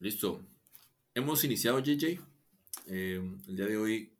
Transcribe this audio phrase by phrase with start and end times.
[0.00, 0.46] Listo.
[1.12, 2.20] Hemos iniciado, JJ.
[2.86, 4.12] Eh, el día de hoy,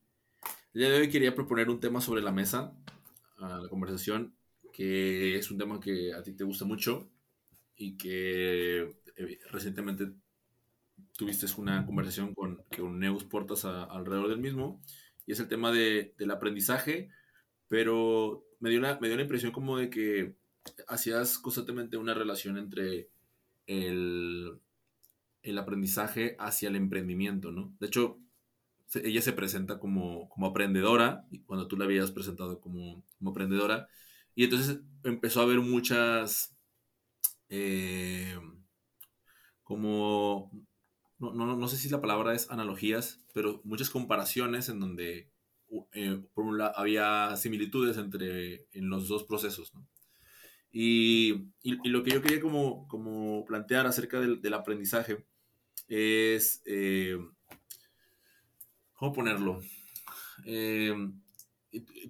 [0.75, 2.75] el día de hoy quería proponer un tema sobre la mesa
[3.39, 4.35] a la conversación,
[4.73, 7.09] que es un tema que a ti te gusta mucho
[7.77, 10.11] y que eh, recientemente
[11.17, 14.83] tuviste una conversación con, con Neus Portas alrededor del mismo,
[15.27, 17.09] y es el tema de, del aprendizaje,
[17.69, 20.35] pero me dio, me dio la impresión como de que
[20.89, 23.11] hacías constantemente una relación entre
[23.69, 24.59] el,
[25.43, 27.75] el aprendizaje hacia el emprendimiento, ¿no?
[27.81, 28.19] De hecho,
[28.95, 33.89] ella se presenta como, como aprendedora, cuando tú la habías presentado como, como aprendedora,
[34.35, 36.57] y entonces empezó a haber muchas,
[37.49, 38.39] eh,
[39.63, 40.51] como,
[41.19, 45.31] no, no, no, sé si la palabra es analogías, pero muchas comparaciones en donde,
[45.93, 46.23] eh,
[46.75, 49.87] había similitudes entre en los dos procesos, ¿no?
[50.81, 55.27] Y, y, lo que yo quería como, como plantear acerca del, del aprendizaje
[55.89, 57.19] es, eh,
[58.93, 59.61] ¿cómo ponerlo?
[60.45, 60.95] Eh,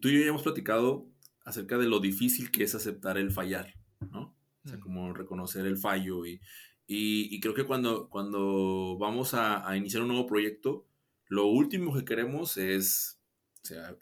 [0.02, 1.08] tú y yo ya hemos platicado
[1.46, 3.72] acerca de lo difícil que es aceptar el fallar,
[4.12, 4.36] ¿no?
[4.62, 4.80] O sea, mm.
[4.80, 6.39] como reconocer el fallo y,
[6.86, 10.86] y, creo que cuando, cuando vamos a, a, iniciar un nuevo proyecto,
[11.28, 13.19] lo último que queremos es,
[13.62, 13.96] o sea,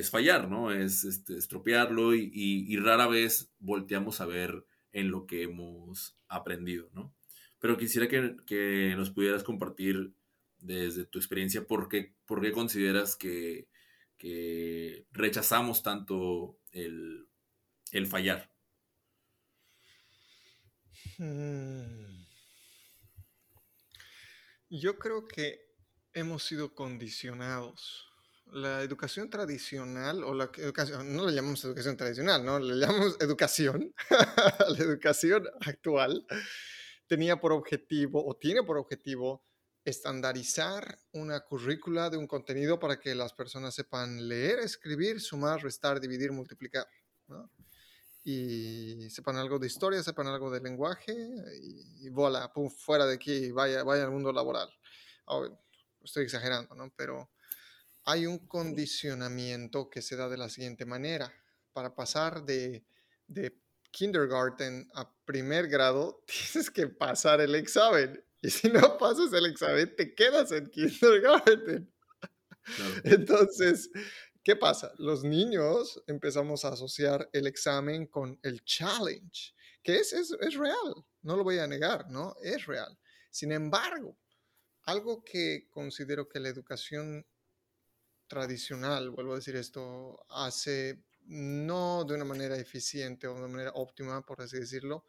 [0.00, 0.70] es fallar, ¿no?
[0.70, 7.12] Es este, estropearlo y, rara vez volteamos a ver en lo que hemos aprendido, ¿no?
[7.58, 10.12] Pero quisiera que, nos pudieras compartir
[10.60, 13.66] desde tu experiencia por qué, por qué consideras que,
[14.18, 17.26] que rechazamos tanto el,
[17.90, 18.52] el fallar.
[21.16, 22.24] Hmm.
[24.70, 25.58] Yo creo que
[26.12, 28.07] hemos sido condicionados
[28.52, 32.58] la educación tradicional, o la educación, no le llamamos educación tradicional, ¿no?
[32.58, 33.94] Le llamamos educación,
[34.68, 36.26] la educación actual
[37.06, 39.44] tenía por objetivo, o tiene por objetivo,
[39.84, 45.98] estandarizar una currícula de un contenido para que las personas sepan leer, escribir, sumar, restar,
[45.98, 46.86] dividir, multiplicar.
[48.22, 51.14] Y sepan algo de historia, sepan algo de lenguaje,
[51.62, 54.68] y, y voilà, fuera de aquí, vaya, vaya al mundo laboral.
[56.02, 56.92] estoy exagerando, ¿no?
[56.94, 57.30] Pero
[58.08, 61.30] hay un condicionamiento que se da de la siguiente manera.
[61.74, 62.86] Para pasar de,
[63.90, 68.24] kindergarten a primer grado, tienes que pasar el examen.
[68.40, 71.92] Y si no pasas el examen, te quedas en kindergarten.
[73.04, 73.90] Entonces,
[74.42, 74.90] ¿qué pasa?
[74.96, 80.94] Los niños empezamos a asociar el examen con el challenge, que es, es, es real,
[81.20, 82.34] no lo voy a negar, ¿no?
[82.42, 82.98] Es real.
[83.30, 84.16] Sin embargo,
[84.84, 87.26] algo que considero que la educación
[88.28, 93.72] tradicional, vuelvo a decir esto, hace no de una manera eficiente o de una manera
[93.74, 95.04] óptima, por así decirlo,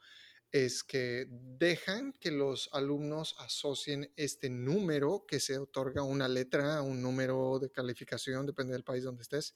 [0.52, 7.02] es que dejan que los alumnos asocien este número que se otorga una letra, un
[7.02, 9.54] número de calificación, depende del país donde estés,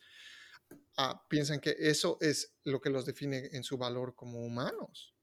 [1.28, 5.16] piensan que eso es lo que los define en su valor como humanos.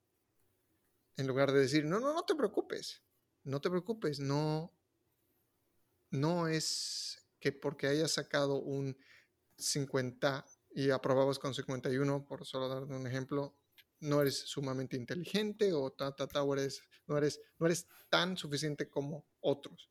[1.16, 3.02] En lugar de decir, no, no, no te preocupes,
[3.44, 4.74] no te preocupes, no,
[6.10, 8.96] no es que porque hayas sacado un
[9.56, 13.56] 50 y aprobabas con 51, por solo dar un ejemplo,
[14.00, 18.88] no eres sumamente inteligente o, ta, ta, ta, eres, no, eres, no eres tan suficiente
[18.88, 19.90] como otros.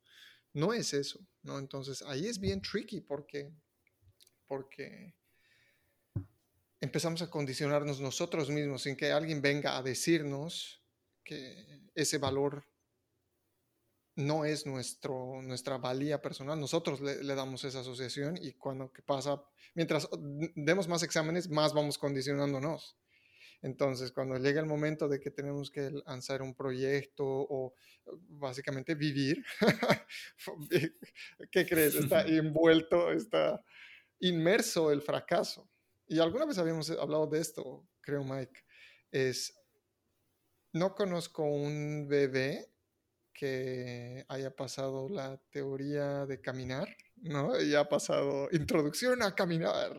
[0.53, 1.59] No es eso, ¿no?
[1.59, 3.51] Entonces ahí es bien tricky porque,
[4.47, 5.13] porque
[6.81, 10.81] empezamos a condicionarnos nosotros mismos sin que alguien venga a decirnos
[11.23, 12.65] que ese valor
[14.19, 16.59] no es nuestro, nuestra valía personal.
[16.59, 19.41] Nosotros le, damos esa asociación y cuando pasa,
[19.75, 20.09] mientras
[20.55, 22.97] demos más exámenes, más vamos condicionándonos.
[23.61, 27.73] Entonces, cuando llega el momento de que tenemos que lanzar un proyecto o
[28.27, 29.43] básicamente vivir,
[31.51, 31.95] ¿qué crees?
[31.95, 33.63] Está envuelto, está
[34.19, 35.69] inmerso el fracaso.
[36.07, 38.65] Y alguna vez habíamos hablado de esto, creo, Mike.
[39.11, 39.57] Es,
[40.73, 42.69] no conozco un bebé
[43.39, 46.89] que haya pasado la teoría de caminar,
[47.21, 47.57] ¿no?
[47.61, 49.97] Y ha pasado introducción a caminar,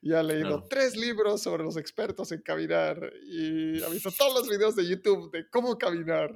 [0.00, 4.48] y ha leído tres libros sobre los expertos en caminar, y ha visto todos los
[4.48, 6.34] videos de YouTube de cómo caminar,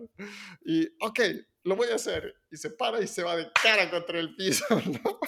[0.62, 1.20] y, ok,
[1.64, 4.66] lo voy a hacer, y se para y se va de cara contra el piso,
[5.04, 5.20] ¿no?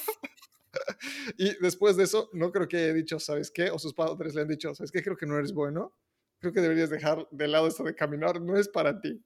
[1.39, 3.71] y después de eso, no creo que haya dicho, ¿sabes qué?
[3.71, 5.03] O sus padres le han dicho, ¿sabes qué?
[5.03, 5.97] Creo que no eres bueno,
[6.39, 9.25] creo que deberías dejar de lado esto de caminar, no es para ti.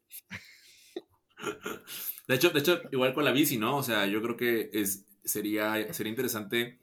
[2.28, 3.78] De hecho, de hecho, igual con la bici, ¿no?
[3.78, 6.78] O sea, yo creo que es, sería, sería interesante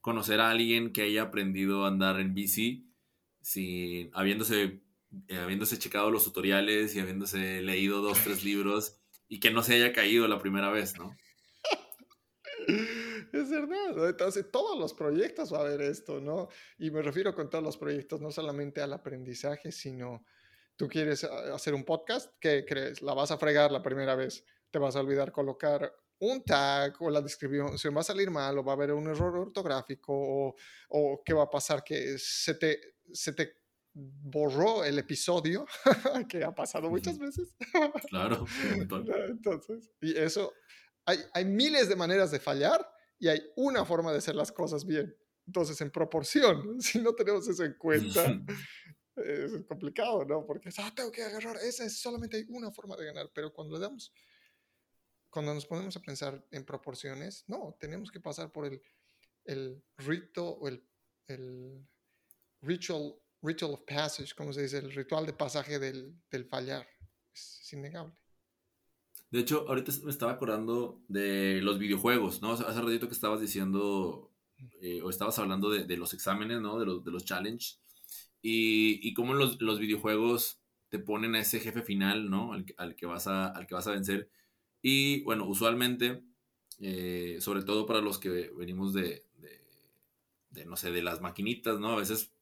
[0.00, 2.88] conocer a alguien que haya aprendido a andar en bici
[3.42, 4.80] sin, habiéndose,
[5.28, 8.98] eh, habiéndose checado los tutoriales y habiéndose leído dos, tres libros
[9.28, 11.14] y que no se haya caído la primera vez, ¿no?
[13.32, 16.48] Es verdad, entonces todos los proyectos va a haber esto, ¿no?
[16.78, 20.24] Y me refiero con todos los proyectos, no solamente al aprendizaje, sino
[20.76, 23.02] tú quieres ah, hacer un podcast, ¿qué crees?
[23.02, 27.10] La vas a fregar la primera vez, te vas a olvidar colocar un tag o
[27.10, 30.54] la descripción va a salir mal o va a haber un error ortográfico o,
[30.88, 33.58] o qué va a pasar que se te, se te
[33.96, 35.66] borró el episodio,
[36.28, 37.54] que ha pasado muchas veces.
[38.08, 38.44] Claro.
[39.28, 40.52] Entonces, y eso,
[41.06, 42.86] hay, hay miles de maneras de fallar
[43.18, 45.16] y hay una forma de hacer las cosas bien.
[45.46, 48.38] Entonces, en proporción, si no tenemos eso en cuenta,
[49.16, 50.44] es complicado, ¿no?
[50.46, 53.74] Porque, ah, tengo que agarrar, esa es solamente hay una forma de ganar, pero cuando
[53.74, 54.12] le damos,
[55.30, 58.80] cuando nos ponemos a pensar en proporciones, no, tenemos que pasar por el,
[59.44, 60.82] el rito o el,
[61.28, 61.86] el
[62.62, 66.86] ritual, ritual of passage, como se dice, el ritual de pasaje del, del fallar.
[67.32, 68.14] Es, innegable.
[69.30, 72.52] De hecho, ahorita me estaba acordando de los videojuegos, ¿no?
[72.52, 74.32] Hace ratito que estabas diciendo,
[74.80, 76.78] eh, o estabas hablando de, de, los exámenes, ¿no?
[76.78, 77.76] De los, de los challenge.
[78.42, 82.52] Y, y cómo los, los, videojuegos te ponen a ese jefe final, ¿no?
[82.52, 84.30] Al, al, que, vas a, al que vas a vencer.
[84.82, 86.22] Y bueno, usualmente,
[86.80, 89.60] eh, sobre todo para los que venimos de, de,
[90.50, 91.90] de, no sé, de las maquinitas, ¿no?
[91.90, 92.32] A veces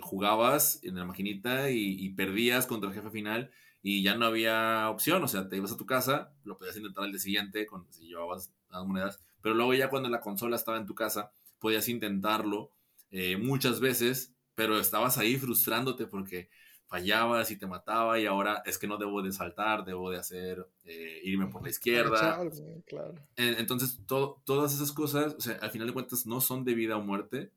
[0.00, 3.50] jugabas en la maquinita y, y, perdías contra el jefe final
[3.82, 7.04] y ya no había opción, o sea, te ibas a tu casa, lo podías intentar
[7.04, 10.78] al día siguiente con, si llevabas las monedas, pero luego ya cuando la consola estaba
[10.78, 12.72] en tu casa, podías intentarlo
[13.10, 16.48] eh, muchas veces, pero estabas ahí frustrándote porque
[16.86, 20.66] fallabas y te mataba y ahora es que no debo de saltar, debo de hacer,
[20.84, 22.40] eh, irme por la izquierda.
[22.86, 23.14] Claro.
[23.36, 26.96] Entonces, to todas esas cosas, o sea, al final de cuentas no son de vida
[26.96, 27.50] o muerte,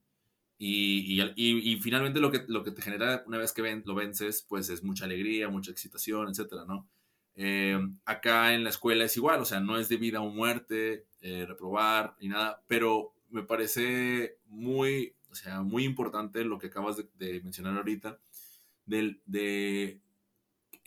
[0.59, 3.93] y, y, y, finalmente lo que, lo que te genera una vez que ven, lo
[3.93, 6.87] vences, pues es mucha alegría, mucha excitación, etcétera, ¿no?
[7.35, 11.05] Eh, acá en la escuela es igual, o sea, no es de vida o muerte,
[11.21, 17.41] eh, reprobar ni nada, pero me parece muy, sea, muy importante lo que acabas de,
[17.41, 18.19] mencionar ahorita,
[18.85, 20.01] del, de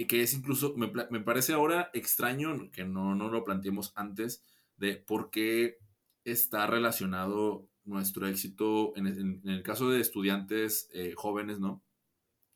[0.09, 4.45] que es incluso, me, me, parece ahora extraño que no, no lo planteemos antes,
[4.77, 5.79] de por qué
[6.25, 11.83] está relacionado nuestro éxito, en, en, el caso de estudiantes eh, jóvenes, ¿no?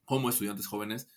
[0.05, 1.09] Como estudiantes jóvenes,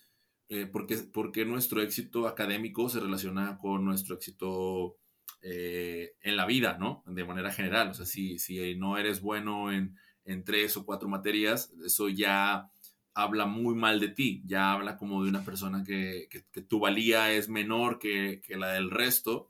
[0.49, 4.97] eh, porque, porque nuestro éxito académico se relaciona con nuestro éxito
[5.41, 7.03] eh, en la vida, ¿no?
[7.05, 7.89] De manera general.
[7.89, 9.95] O sea, si, si no eres bueno en,
[10.27, 12.69] en tres o cuatro materias, eso ya
[13.13, 17.31] habla muy mal de ti, ya habla como de una persona que, que, tu valía
[17.31, 19.49] es menor que, que la del resto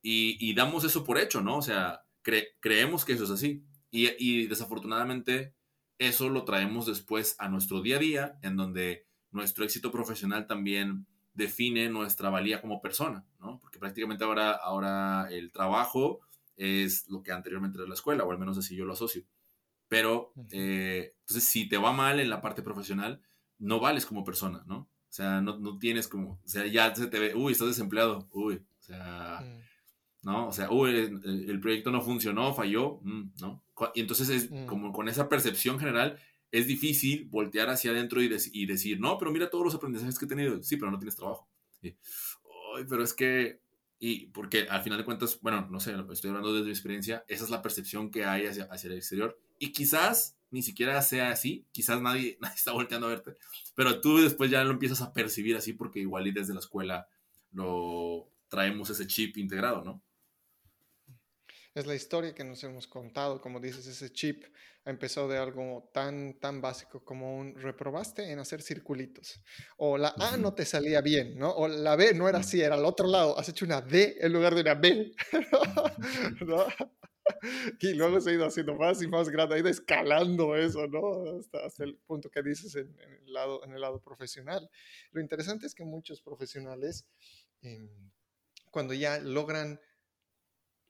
[0.00, 1.58] y, y, damos eso por hecho, ¿no?
[1.58, 3.62] O sea, cre creemos que eso es así.
[3.90, 5.54] Y, y, desafortunadamente
[5.98, 11.06] eso lo traemos después a nuestro día a día, en donde nuestro éxito profesional también
[11.34, 13.60] define nuestra valía como persona, ¿no?
[13.60, 16.20] Porque prácticamente ahora, ahora el trabajo
[16.56, 19.24] es lo que anteriormente era la escuela, o al menos así yo lo asocio.
[19.92, 23.20] Pero, eh, entonces, si te va mal en la parte profesional,
[23.58, 24.78] no vales como persona, ¿no?
[24.78, 28.26] O sea, no, no tienes como, o sea, ya se te ve, uy, estás desempleado,
[28.32, 30.26] uy, o sea, mm.
[30.26, 30.48] ¿no?
[30.48, 33.62] O sea, uy, el, el, proyecto no funcionó, falló, mm, ¿no?
[33.94, 34.64] Y entonces es mm.
[34.64, 36.18] como con esa percepción general,
[36.50, 40.18] es difícil voltear hacia adentro y, de, y, decir, no, pero mira todos los aprendizajes
[40.18, 40.62] que he tenido.
[40.62, 41.50] Sí, pero no tienes trabajo.
[41.82, 41.98] Sí.
[42.88, 43.60] pero es que,
[43.98, 47.44] y porque al final de cuentas, bueno, no sé, estoy hablando desde mi experiencia, esa
[47.44, 49.38] es la percepción que hay hacia, hacia el exterior.
[49.62, 53.36] Y quizás ni siquiera sea así, quizás nadie, nadie está volteando a verte,
[53.76, 57.06] pero tú después ya lo empiezas a percibir así porque igual y desde la escuela
[57.52, 60.02] lo traemos ese chip integrado, ¿no?
[61.74, 64.44] es la historia que nos hemos contado, como dices, ese chip
[64.84, 69.40] empezó de algo tan, tan básico como un reprobaste en hacer circulitos,
[69.78, 71.50] o la A no te salía bien, ¿no?
[71.50, 74.32] O la B no era así, era al otro lado, has hecho una D en
[74.32, 75.14] lugar de una B,
[76.46, 76.66] ¿no?
[77.80, 81.38] Y luego se ha ido haciendo más y más grande, ha ido escalando eso, ¿no?
[81.38, 84.70] Hasta, hasta el punto que dices en, en, el lado, en el lado profesional.
[85.10, 87.06] Lo interesante es que muchos profesionales,
[87.62, 87.88] eh,
[88.70, 89.80] cuando ya logran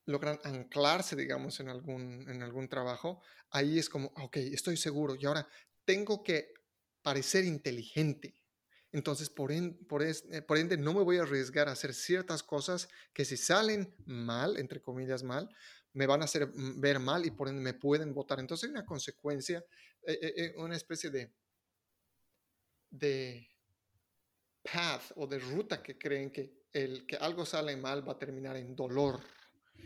[0.04, 5.26] logran anclarse, digamos, en algún, en algún trabajo, ahí es como, ok, estoy seguro y
[5.26, 5.46] ahora
[5.84, 6.52] tengo que
[7.02, 8.34] parecer inteligente.
[8.90, 11.94] Entonces, por, en, por, es, eh, por, ende, no me voy a arriesgar a hacer
[11.94, 15.48] ciertas cosas que si salen mal, entre comillas mal,
[15.94, 18.40] me van a hacer mm, ver mal y por ende me pueden votar.
[18.40, 19.64] Entonces hay una consecuencia,
[20.06, 21.32] eh, eh, una especie de,
[22.90, 23.48] de
[24.62, 28.56] path o de ruta que creen que el que algo sale mal va a terminar
[28.56, 29.20] en dolor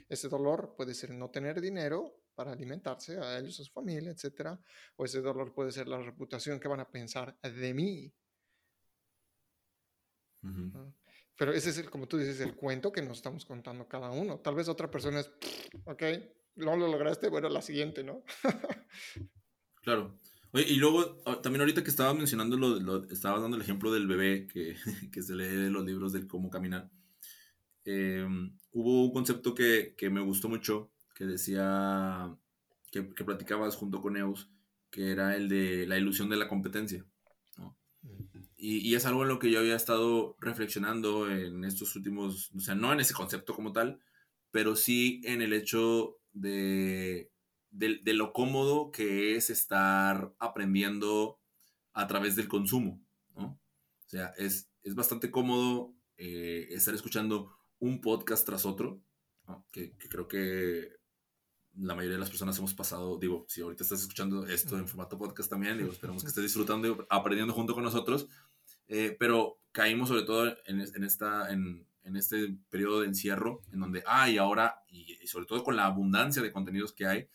[0.09, 4.59] ese dolor puede ser no tener dinero para alimentarse a ellos, a su familia, etc.
[4.97, 8.13] O ese dolor puede ser la reputación que van a pensar de mí.
[11.37, 14.39] Pero ese es, el, como tú dices, el cuento que nos estamos contando cada uno.
[14.39, 15.31] Tal vez otra persona es,
[15.85, 16.03] ok,
[16.57, 18.23] no lo lograste, bueno, la siguiente, ¿no?
[19.83, 20.19] claro.
[20.53, 23.93] Oye, y luego, ah, también ahorita que estabas mencionando, lo, lo, estabas dando el ejemplo
[23.93, 24.77] del bebé que,
[25.13, 26.91] que se lee los libros de cómo caminar.
[27.85, 32.35] Em, hubo un concepto que, que, me gustó mucho, que decía,
[32.91, 34.51] que, que platicabas junto con Eus,
[34.91, 37.05] que era el de la ilusión de la competencia.
[38.57, 42.61] Y, y, es algo en lo que yo había estado reflexionando en estos últimos, o
[42.61, 44.01] sea, no en ese concepto como tal,
[44.51, 47.31] pero sí en el hecho de,
[47.71, 51.39] de, de lo cómodo que es estar aprendiendo
[51.93, 53.03] a través del consumo,
[53.35, 53.61] ¿no?
[54.07, 59.03] O sea, es, es bastante cómodo eh, estar escuchando un podcast tras otro,
[59.47, 59.67] ¿no?
[59.71, 60.97] que, que, creo que
[61.75, 65.19] la mayoría de las personas hemos pasado, digo, si ahorita estás escuchando esto en formato
[65.19, 68.29] podcast también, digo, esperamos que estés disfrutando y aprendiendo junto con nosotros,
[68.89, 73.81] eh, pero caímos sobre todo en, en esta, en, en, este periodo de encierro, en
[73.81, 77.29] donde, ah, y ahora, y, y, sobre todo con la abundancia de contenidos que hay,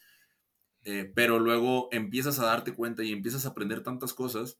[0.84, 4.60] eh, pero luego empiezas a darte cuenta y empiezas a aprender tantas cosas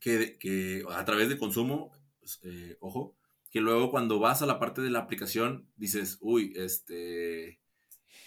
[0.00, 3.16] que, que a través de consumo, pues, eh, ojo,
[3.50, 7.60] que luego cuando vas a la parte de la aplicación dices, uy, este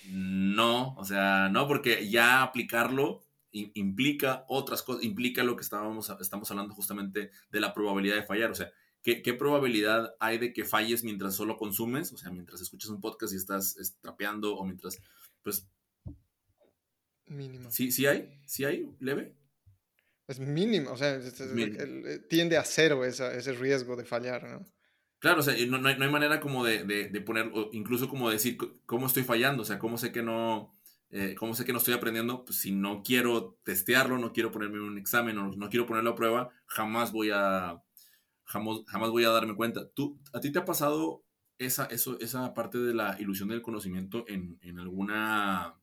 [0.10, 3.23] no, o sea, no, porque ya aplicarlo
[3.53, 8.51] implica otras cosas, implica lo que estábamos, estamos hablando justamente de la probabilidad de fallar,
[8.51, 12.12] o sea, ¿qué, ¿qué, probabilidad hay de que falles mientras solo consumes?
[12.12, 15.00] O sea, mientras escuchas un podcast y estás trapeando o mientras,
[15.43, 15.67] pues...
[17.27, 17.72] Mínimo.
[17.72, 18.41] ¿Sí, sí hay?
[18.45, 18.89] ¿Sí hay?
[19.00, 19.36] ¿Leve?
[20.27, 24.05] Es mínimo, o sea, es, es, el, el, tiende a cero esa, ese riesgo de
[24.05, 24.65] fallar, ¿no?
[25.19, 28.10] Claro, o sea, no, no, hay, no hay, manera como de, de, de, poner, incluso
[28.10, 30.74] como decir cómo estoy fallando, o sea, cómo sé que no,
[31.15, 34.82] eh, cómo sé que no estoy aprendiendo, pues si no quiero testearlo, no quiero ponerme
[34.82, 37.79] un examen, no, quiero ponerlo a prueba, jamás voy a,
[38.46, 39.88] jamás, jamás voy a darme cuenta.
[39.91, 41.24] ¿Tú, ¿A ti te ha pasado
[41.60, 45.75] esa, eso, esa parte de la ilusión del conocimiento en, en alguna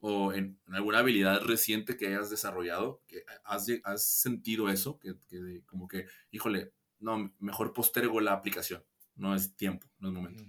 [0.00, 3.02] o en, alguna habilidad reciente que hayas desarrollado?
[3.06, 4.98] que ¿Has, has sentido eso?
[4.98, 8.82] Que, que como que, híjole, no, mejor postergo la aplicación.
[9.16, 10.44] No es tiempo, no es momento.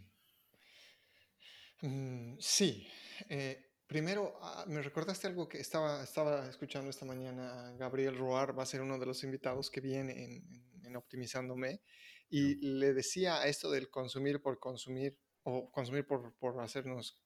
[1.82, 2.88] Mm, sí.
[3.28, 7.72] Eh, primero, ah, me recordaste algo que estaba, estaba escuchando esta mañana.
[7.78, 11.84] Gabriel Roar va a ser uno de los invitados que viene en, en Optimizándome.
[12.28, 17.22] Y le decía esto del consumir por consumir o consumir por, por hacernos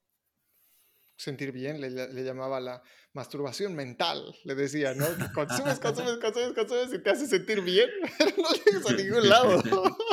[1.16, 2.84] sentir bien, le, le, llamaba la
[3.14, 5.06] masturbación mental, le decía, ¿no?
[5.06, 9.30] Que consumes, consumes, consumes, consumes y te hace sentir bien, pero no llegas a ningún
[9.30, 9.64] lado.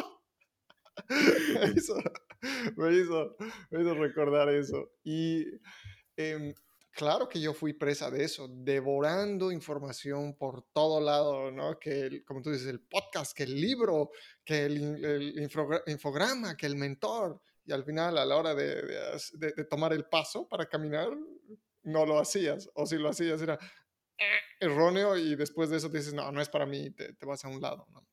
[1.08, 1.96] me, hizo,
[2.76, 3.36] me, hizo,
[3.70, 4.92] me hizo recordar eso.
[5.02, 5.44] Y
[6.16, 6.54] eh,
[6.92, 11.78] claro que yo fui presa de eso, devorando información por todo lado, ¿no?
[11.78, 14.10] Que, el, como tú dices, el podcast, que el libro,
[14.44, 15.50] que el, el
[15.86, 20.04] infograma, que el mentor y al final a la hora de, de, de, tomar el
[20.04, 21.08] paso para caminar,
[21.82, 23.58] no lo hacías, o si lo hacías era
[24.60, 27.44] erróneo y después de eso te dices, no, no es para mí, te, te vas
[27.44, 27.86] a un lado.
[27.90, 28.06] ¿no?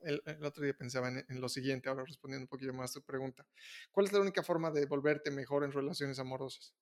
[0.00, 3.00] El, el, otro día pensaba en, en, lo siguiente, ahora respondiendo un poquito más a
[3.00, 3.46] tu pregunta.
[3.90, 6.74] ¿Cuál es la única forma de volverte mejor en relaciones amorosas?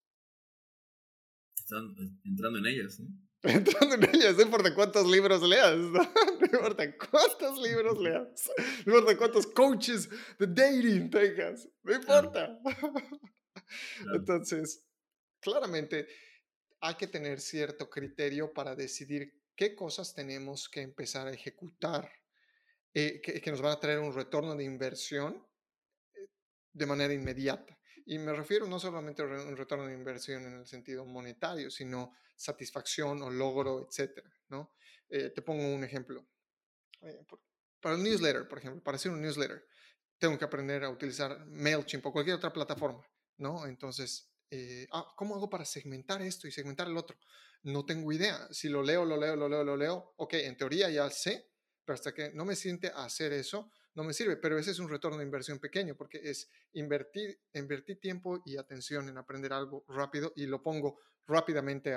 [1.64, 3.08] Están entrando en ellas, ¿no?
[3.42, 5.92] Entrando en ellas, no importa cuántos libros leas, ¿no?
[6.40, 8.50] no importa cuántos libros leas,
[8.84, 12.58] no importa cuántos coaches de dating tengas, no importa.
[12.62, 12.92] Claro.
[13.98, 14.16] Claro.
[14.16, 14.84] Entonces,
[15.40, 16.06] claramente
[16.80, 22.10] hay que tener cierto criterio para decidir qué cosas tenemos que empezar a ejecutar,
[22.92, 25.46] eh, que, que, nos van a traer un retorno de inversión
[26.14, 26.28] eh,
[26.72, 27.78] de manera inmediata.
[28.06, 32.12] Y me refiero no solamente a un retorno de inversión en el sentido monetario, sino
[32.36, 34.74] satisfacción o logro, etcétera, ¿no?
[35.08, 36.26] Eh, te pongo un ejemplo.
[37.00, 37.40] Eh, por,
[37.80, 39.64] para el newsletter, por ejemplo, para hacer un newsletter,
[40.18, 43.06] tengo que aprender a utilizar MailChimp o cualquier otra plataforma,
[43.38, 43.66] ¿no?
[43.66, 47.18] Entonces, eh, ah, ¿cómo hago para segmentar esto y segmentar el otro?
[47.62, 48.48] No tengo idea.
[48.50, 51.50] Si lo leo, lo leo, lo leo, lo leo, ok, en teoría ya sé,
[51.84, 54.78] pero hasta que no me siente a hacer eso, no me sirve, pero ese es
[54.78, 59.84] un retorno de inversión pequeño porque es invertir, invertir tiempo y atención en aprender algo
[59.88, 61.94] rápido y lo pongo rápidamente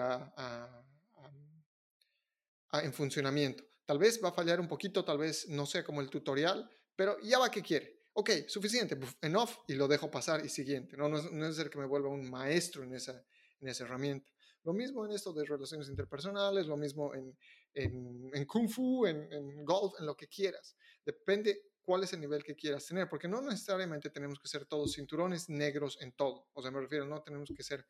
[2.73, 3.63] en funcionamiento.
[3.85, 7.17] Tal vez va a fallar un poquito, tal vez no sea como el tutorial, pero
[7.21, 7.97] ya va que quiere.
[8.13, 10.97] Ok, suficiente, enough, y lo dejo pasar y siguiente.
[10.97, 13.23] No, no, es, no ser que me vuelva un maestro en esa,
[13.59, 14.29] en esa herramienta.
[14.63, 17.37] Lo mismo en esto de relaciones interpersonales, lo mismo en,
[17.73, 20.75] en, en kung fu, en, en, golf, en lo que quieras.
[21.05, 24.95] Depende cuál es el nivel que quieras tener, porque no necesariamente tenemos que ser todos
[24.95, 26.49] cinturones negros en todo.
[26.51, 27.87] O sea, me refiero, no tenemos que ser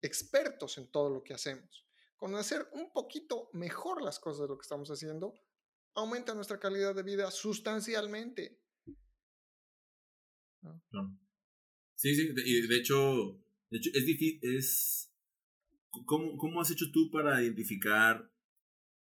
[0.00, 1.86] expertos en todo lo que hacemos.
[2.16, 5.34] Con hacer un poquito mejor las cosas de lo que estamos haciendo,
[5.92, 8.62] aumenta nuestra calidad de vida sustancialmente.
[11.96, 15.12] Sí, sí, y de hecho, de hecho es difícil, es...
[16.06, 18.32] ¿Cómo, ¿Cómo has hecho tú para identificar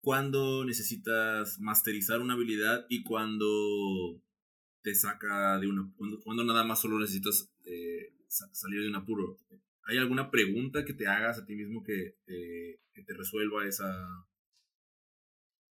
[0.01, 4.25] cuándo necesitas masterizar una habilidad y cuándo
[4.83, 5.93] te saca de una...
[6.25, 9.39] cuando, nada más solo necesitas eh, salir de un apuro?
[9.85, 14.27] ¿Hay alguna pregunta que te hagas a ti mismo que, que te resuelva esa,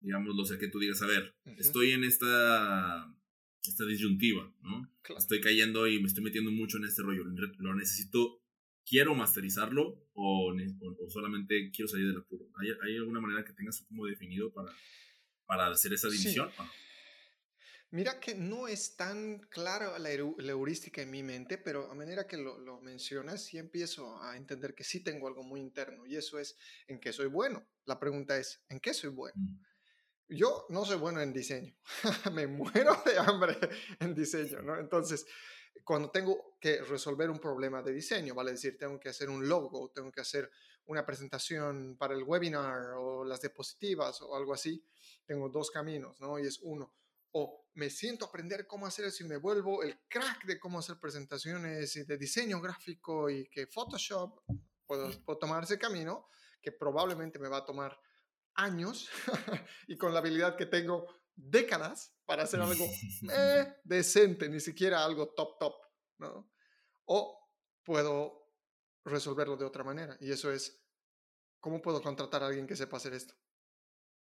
[0.00, 3.14] digamos, lo sé, que tú digas, a ver, estoy en esta,
[3.62, 4.90] esta disyuntiva, ¿no?
[5.16, 7.24] Estoy cayendo y me estoy metiendo mucho en este rollo,
[7.58, 8.42] lo necesito,
[8.86, 12.50] quiero masterizarlo o, o, solamente quiero salir del apuro.
[12.56, 14.72] ¿Hay, ¿Hay, alguna manera que tengas como definido para,
[15.46, 16.48] para hacer esa división?
[17.90, 22.36] Mira que no es tan clara la, heurística en mi mente, pero a manera que
[22.36, 26.38] lo, lo, mencionas, sí empiezo a entender que sí tengo algo muy interno y eso
[26.38, 27.66] es en qué soy bueno.
[27.86, 29.36] La pregunta es, ¿en qué soy bueno?
[29.36, 29.68] Mm.
[30.30, 31.74] Yo no soy bueno en diseño,
[32.34, 33.56] me muero de hambre
[34.00, 34.78] en diseño, ¿no?
[34.78, 35.24] Entonces,
[35.82, 39.90] cuando tengo que resolver un problema de diseño, vale decir, tengo que hacer un logo,
[39.90, 40.50] tengo que hacer
[40.84, 44.84] una presentación para el webinar o las diapositivas o algo así,
[45.24, 46.38] tengo dos caminos, ¿no?
[46.38, 46.94] Y es uno,
[47.32, 50.80] o me siento a aprender cómo hacer eso y me vuelvo el crack de cómo
[50.80, 54.42] hacer presentaciones y de diseño gráfico y que Photoshop,
[54.84, 56.26] puedo, puedo tomar ese camino
[56.60, 57.96] que probablemente me va a tomar
[58.54, 59.08] años
[59.86, 61.06] y con la habilidad que tengo
[61.36, 62.84] décadas para hacer algo
[63.32, 65.74] eh, decente, ni siquiera algo top top,
[66.18, 66.50] ¿no?
[67.04, 67.48] O
[67.84, 68.56] puedo
[69.04, 70.84] resolverlo de otra manera y eso es,
[71.60, 73.34] ¿cómo puedo contratar a alguien que sepa hacer esto?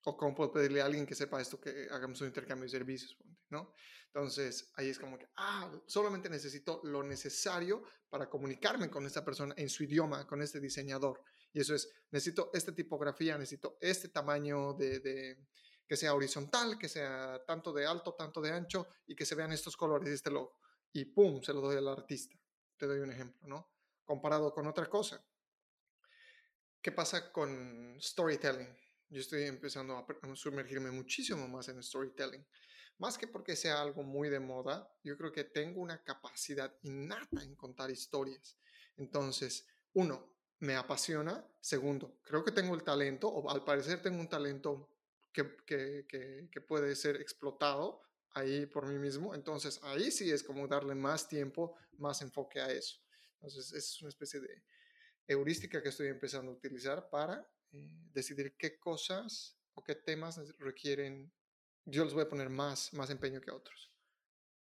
[0.03, 3.17] O cómo puedo pedirle a alguien que sepa esto que hagamos un intercambio de servicios,
[3.49, 3.73] ¿no?
[4.13, 9.53] Entonces ahí es como que, ah, solamente necesito lo necesario para comunicarme con esta persona
[9.57, 11.23] en su idioma, con este diseñador.
[11.53, 15.37] Y eso es, necesito esta tipografía, necesito este tamaño de,
[15.87, 19.53] que sea horizontal, que sea tanto de alto, tanto de ancho y que se vean
[19.53, 20.59] estos colores y este logo.
[20.91, 22.37] Y pum, se lo doy al artista.
[22.75, 23.71] Te doy un ejemplo, ¿no?
[24.03, 25.23] Comparado con otra cosa.
[26.81, 28.80] ¿Qué pasa con storytelling?
[29.11, 32.47] Yo estoy empezando a sumergirme muchísimo más en storytelling.
[32.97, 37.43] Más que porque sea algo muy de moda, yo creo que tengo una capacidad innata
[37.43, 38.57] en contar historias.
[38.95, 41.45] Entonces, uno, me apasiona.
[41.59, 44.89] Segundo, creo que tengo el talento, o al parecer tengo un talento
[45.33, 46.05] que, que,
[46.49, 49.35] que, puede ser explotado ahí por mí mismo.
[49.35, 52.97] Entonces ahí sí es como darle más tiempo, más enfoque a eso.
[53.33, 54.63] Entonces es una especie de
[55.27, 61.31] heurística que estoy empezando a utilizar para eh, decidir qué cosas o qué temas requieren,
[61.85, 63.91] yo les voy a poner más, más empeño que otros.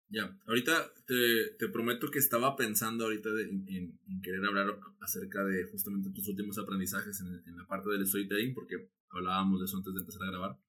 [0.10, 6.28] Ya, ahorita te, prometo que estaba pensando ahorita en, querer hablar acerca de justamente tus
[6.30, 10.32] últimos aprendizajes en, la parte del storytelling, porque hablábamos de eso antes de empezar a
[10.32, 10.60] grabar.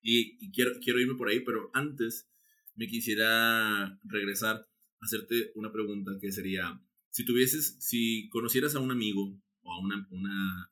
[0.00, 2.30] Y, quiero, quiero irme por ahí, pero antes
[2.74, 8.90] me quisiera regresar a hacerte una pregunta que sería, si tuvieses, si conocieras a un
[8.90, 9.38] amigo
[9.72, 10.08] a una,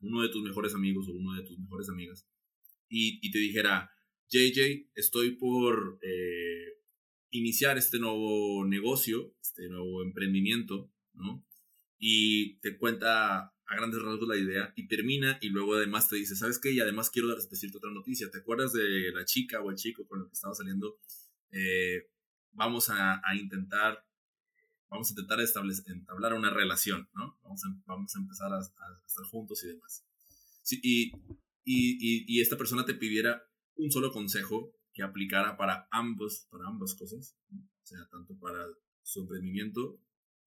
[0.01, 2.27] uno de tus mejores amigos o uno de tus mejores amigas
[2.89, 3.91] y, y te dijera,
[4.29, 5.99] JJ, estoy por...
[6.03, 6.77] Eh,
[7.31, 11.45] iniciar este nuevo negocio, este nuevo emprendimiento, ¿no?
[11.99, 16.37] Y te cuenta a grandes rasgos la idea y termina y luego además te dice,
[16.37, 16.73] ¿sabes qué?
[16.73, 20.21] Y además quiero decirte otra noticia, ¿te acuerdas de la chica o el chico con
[20.21, 20.99] el que estaba saliendo?
[21.51, 22.09] Eh,
[22.53, 24.06] vamos a, intentar,
[24.89, 27.39] vamos a intentar establecer, entablar una relación, ¿no?
[27.43, 30.05] Vamos a, vamos a empezar a, estar juntos y demás.
[30.63, 31.13] Sí, y,
[31.65, 33.43] y, y esta persona te pidiera
[33.77, 38.67] un solo consejo que aplicara para ambos, para ambas cosas, o sea, tanto para
[39.03, 40.01] su emprendimiento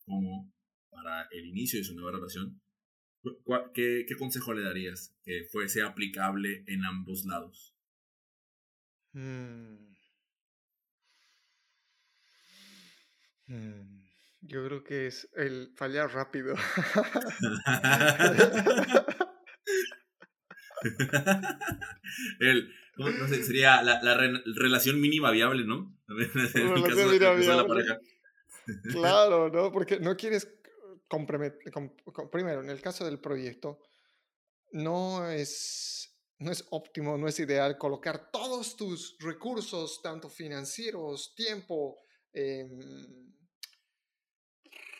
[0.06, 0.52] como
[0.89, 2.60] para el inicio de su nueva relación,
[3.73, 7.75] ¿qué, qué consejo le darías que fuese aplicable en ambos lados?
[9.13, 9.89] Mm.
[13.47, 14.09] Mm.
[14.41, 16.56] Yo creo que es el fallar rápido.
[22.39, 24.15] el, no sé, sería la, la
[24.56, 25.93] relación mínima viable, ¿no?
[26.56, 27.19] En caso de,
[28.91, 29.71] Claro, ¿no?
[29.71, 30.47] Porque no quieres
[31.08, 31.71] comprometer.
[32.32, 33.80] primero, en el caso del proyecto,
[34.71, 41.97] no es, no es óptimo, no es ideal colocar todos tus recursos, tanto financieros, tiempo,
[42.32, 43.34] em,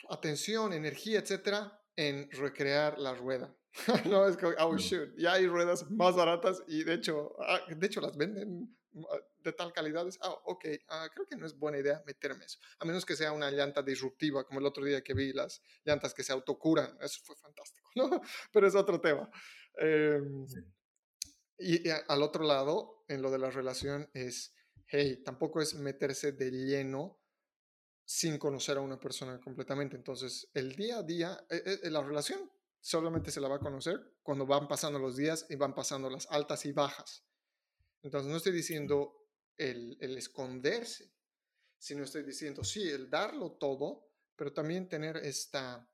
[0.10, 3.56] atención, energía, etcétera, en recrear la rueda.
[4.10, 7.86] no, es como, oh shoot, ya hay ruedas más baratas y de hecho, ah, de
[7.86, 10.08] hecho las venden ah, de tal calidad.
[10.22, 12.60] Ah, ok, ah, creo que no es buena idea meterme eso.
[12.80, 16.13] A menos que sea una llanta disruptiva, como el otro día que vi las llantas
[16.13, 16.98] que se autocuran.
[17.02, 18.22] Eso fue fantástico, ¿no?
[18.52, 19.30] Pero es otro tema.
[19.78, 20.45] Em,
[21.58, 24.56] y, al otro lado, en lo de la relación, es,
[24.88, 27.19] hey, tampoco es meterse de lleno
[28.10, 29.95] sin conocer a una persona completamente.
[29.95, 34.15] Entonces, el día a día, eh, eh, la relación solamente se la va a conocer
[34.24, 37.24] cuando van pasando los días y van pasando las altas y bajas.
[38.02, 41.13] Entonces, no estoy diciendo el, el esconderse,
[41.78, 45.88] sino estoy diciendo, sí, el darlo todo, pero también tener esta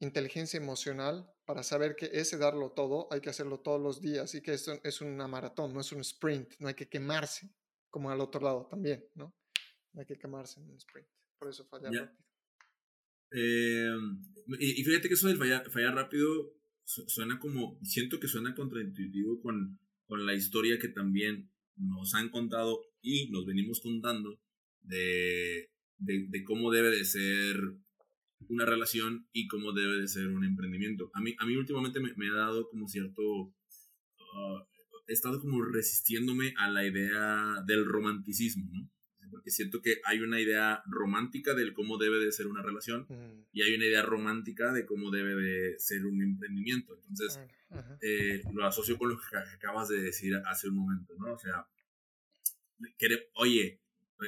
[0.00, 4.42] inteligencia emocional para saber que ese darlo todo hay que hacerlo todos los días y
[4.42, 7.48] que esto es una maratón, no es un sprint, no hay que quemarse,
[7.88, 9.32] como al otro lado también, ¿no?
[9.92, 11.06] No hay que quemarse en un sprint,
[11.40, 12.20] por eso falla rápido.
[13.32, 14.22] Em,
[14.58, 16.52] y, fíjate que eso del fallar, rápido
[16.84, 22.80] suena como, siento que suena contraintuitivo con, con la historia que también nos han contado
[23.00, 24.38] y nos venimos contando
[24.82, 27.56] de, de, de cómo debe de ser
[28.48, 31.10] una relación y cómo debe de ser un emprendimiento.
[31.14, 33.22] A mí, a mí últimamente me, ha dado como cierto...
[33.22, 34.60] Uh,
[35.06, 38.90] he estado como resistiéndome a la idea del romanticismo, ¿no?
[39.30, 43.06] Porque siento que hay una idea romántica del cómo debe de ser una relación
[43.52, 46.94] y hay una idea romántica de cómo debe de ser un emprendimiento.
[46.94, 47.40] Entonces,
[47.70, 51.34] ah, eh, lo asocio con lo que acabas de decir hace un momento, ¿no?
[51.34, 51.66] O sea,
[53.34, 53.80] oye,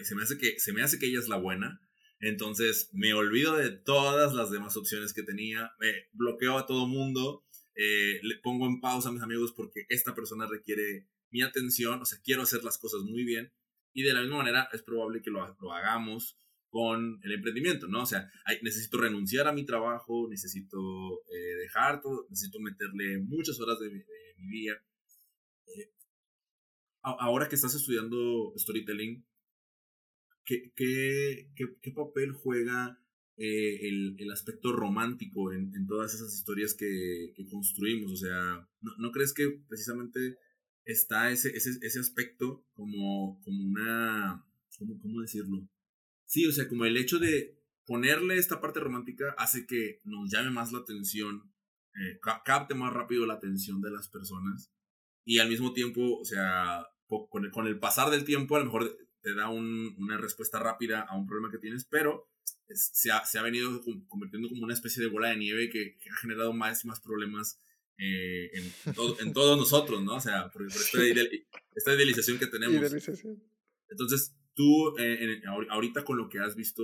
[0.02, 1.80] se me hace que, se me hace que ella es la buena,
[2.20, 7.44] entonces me olvido de todas las demás opciones que tenía, me bloqueo a todo mundo,
[7.74, 12.04] eh, le pongo en pausa a mis amigos porque esta persona requiere mi atención, o
[12.04, 13.52] sea, quiero hacer las cosas muy bien
[13.94, 18.02] y de la misma manera es probable que lo, hagamos con el emprendimiento, ¿no?
[18.02, 18.30] O sea,
[18.62, 20.78] necesito renunciar a mi trabajo, necesito
[21.30, 24.72] eh, dejar todo, necesito meterle muchas horas de, mi día.
[25.66, 25.92] Eh,
[27.02, 29.22] ahora que estás estudiando storytelling,
[30.46, 32.98] ¿qué, qué, qué, papel juega
[33.36, 38.12] eh, el, el, aspecto romántico en, en, todas esas historias que, que construimos?
[38.12, 40.38] O sea, ¿no, ¿no, crees que precisamente
[40.84, 44.46] está ese, ese, ese aspecto como, como una...
[44.78, 45.68] ¿cómo, ¿Cómo decirlo?
[46.26, 50.50] Sí, o sea, como el hecho de ponerle esta parte romántica hace que nos llame
[50.50, 51.52] más la atención,
[51.94, 54.72] eh, capte más rápido la atención de las personas
[55.24, 58.64] y al mismo tiempo, o sea, con el, con el pasar del tiempo a lo
[58.64, 62.28] mejor te da un, una respuesta rápida a un problema que tienes, pero
[62.74, 66.16] se ha, se ha, venido convirtiendo como una especie de bola de nieve que, ha
[66.16, 67.60] generado más y más problemas
[68.04, 68.72] eh, en,
[69.20, 70.16] en todos nosotros, ¿no?
[70.16, 70.98] O sea, por, esta,
[71.76, 72.92] esta, idealización que tenemos.
[73.88, 76.82] Entonces, tú, eh, ahorita con lo que has visto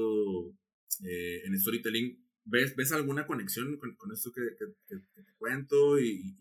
[1.04, 4.42] eh, en storytelling, ¿ves, ¿ves alguna conexión con, con esto que,
[4.88, 5.98] que, te cuento?
[5.98, 6.36] Y,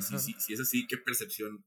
[0.00, 1.62] si, si, si, es así, ¿qué percepción,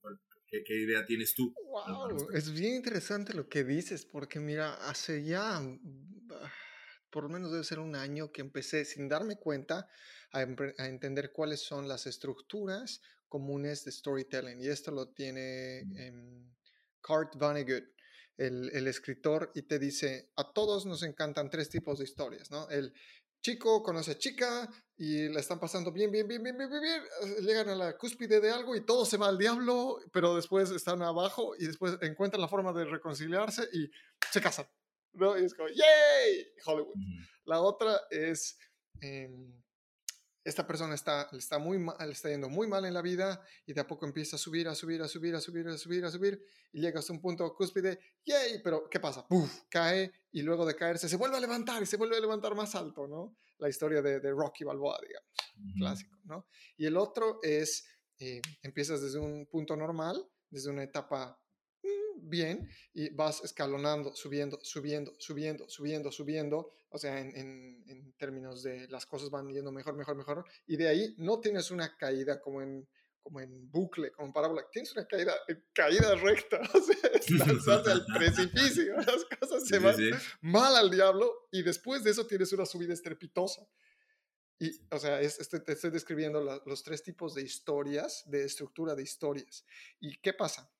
[0.48, 1.54] ¿Qué, idea tienes tú?
[1.64, 5.62] Wow, es bien interesante lo que dices, porque mira, hace ya,
[7.12, 9.88] por lo menos debe ser un año que empecé sin darme cuenta
[10.32, 14.60] a, entender cuáles son las estructuras comunes de storytelling.
[14.62, 16.14] Y esto lo tiene eh,
[17.02, 17.86] Kurt Vonnegut,
[18.38, 22.70] el, el, escritor, y te dice, a todos nos encantan tres tipos de historias, ¿no?
[22.70, 22.94] El
[23.42, 27.02] chico conoce a chica y la están pasando bien, bien, bien, bien, bien, bien, bien,
[27.24, 30.70] eh, llegan a la cúspide de algo y todo se va al diablo, pero después
[30.72, 33.90] están abajo y después encuentran la forma de reconciliarse y
[34.32, 34.68] se casan,
[35.14, 35.38] ¿no?
[35.38, 36.48] Y es como, ¡yay!
[36.66, 36.96] Hollywood.
[37.46, 38.58] La otra es...
[39.02, 39.54] Em,
[40.48, 43.82] esta persona está, está, muy mal, está yendo muy mal en la vida y de
[43.82, 46.42] a poco empieza a subir, a subir, a subir, a subir, a subir, a subir
[46.72, 48.62] y llega hasta un punto cúspide, ¡yay!
[48.64, 49.28] Pero ¿qué pasa?
[49.28, 49.64] ¡Puf!
[49.70, 52.76] Cae y luego de caerse se vuelve a levantar y se vuelve a levantar más
[52.76, 53.36] alto, ¿no?
[53.58, 56.48] La historia de, de Rocky Balboa, digamos, clásico, ¿no?
[56.78, 57.86] Y el otro es,
[58.18, 61.38] eh, empiezas desde un punto normal, desde una etapa
[62.22, 68.88] bien y vas escalonando, subiendo, subiendo, subiendo, subiendo, subiendo, o sea, en, en, términos de
[68.88, 72.62] las cosas van yendo mejor, mejor, mejor, y de ahí no tienes una caída como
[72.62, 72.88] en,
[73.22, 75.34] como en bucle, como en parábola, tienes una caída,
[75.74, 79.96] caída recta, o sea, estás al precipicio, las cosas se van
[80.42, 83.68] mal al diablo y después de eso tienes una subida estrepitosa.
[84.60, 88.96] Y, o sea, es, este, te estoy describiendo los tres tipos de historias, de estructura
[88.96, 89.66] de historias.
[90.00, 90.72] ¿Y qué pasa?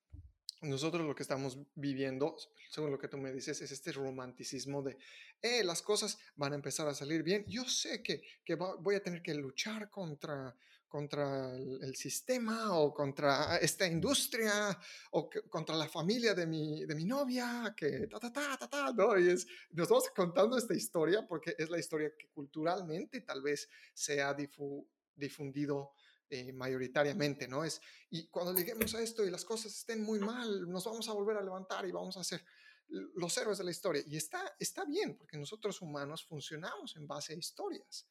[0.62, 2.36] Nosotros lo que estamos viviendo,
[2.70, 4.96] según lo que tú me dices, es este romanticismo de,
[5.40, 7.44] eh, las cosas van a empezar a salir bien.
[7.46, 10.54] Yo sé que, que voy a tener que luchar contra,
[10.88, 14.76] contra el, sistema o contra esta industria
[15.12, 18.92] o contra la familia de mi, de mi novia, que ta, ta, ta, ta, ta,
[18.92, 19.18] ¿no?
[19.18, 23.68] Y es, nos vamos contando esta historia porque es la historia que culturalmente tal vez
[23.94, 24.34] se ha
[25.14, 25.92] difundido
[26.30, 27.64] eh, mayoritariamente, ¿no?
[27.64, 31.12] Es, y cuando lleguemos a esto y las cosas estén muy mal, nos vamos a
[31.12, 32.44] volver a levantar y vamos a ser
[32.88, 34.02] los héroes de la historia.
[34.06, 38.06] Y está, está bien, porque nosotros humanos funcionamos en base a historias.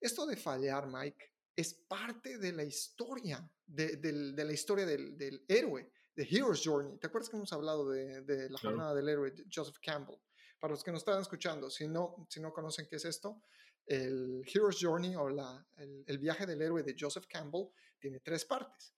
[0.00, 5.44] Esto de fallar, Mike, es parte de la historia, de, de, la historia del, del,
[5.48, 6.98] héroe, de Hero's Journey.
[6.98, 10.16] ¿Te acuerdas que hemos hablado de, de la jornada del héroe, Joseph Campbell?
[10.60, 13.42] Para los que nos están escuchando, si no, si no conocen qué es esto,
[13.88, 18.44] el Hero's Journey o la, el, el viaje del héroe de Joseph Campbell tiene tres
[18.44, 18.94] partes.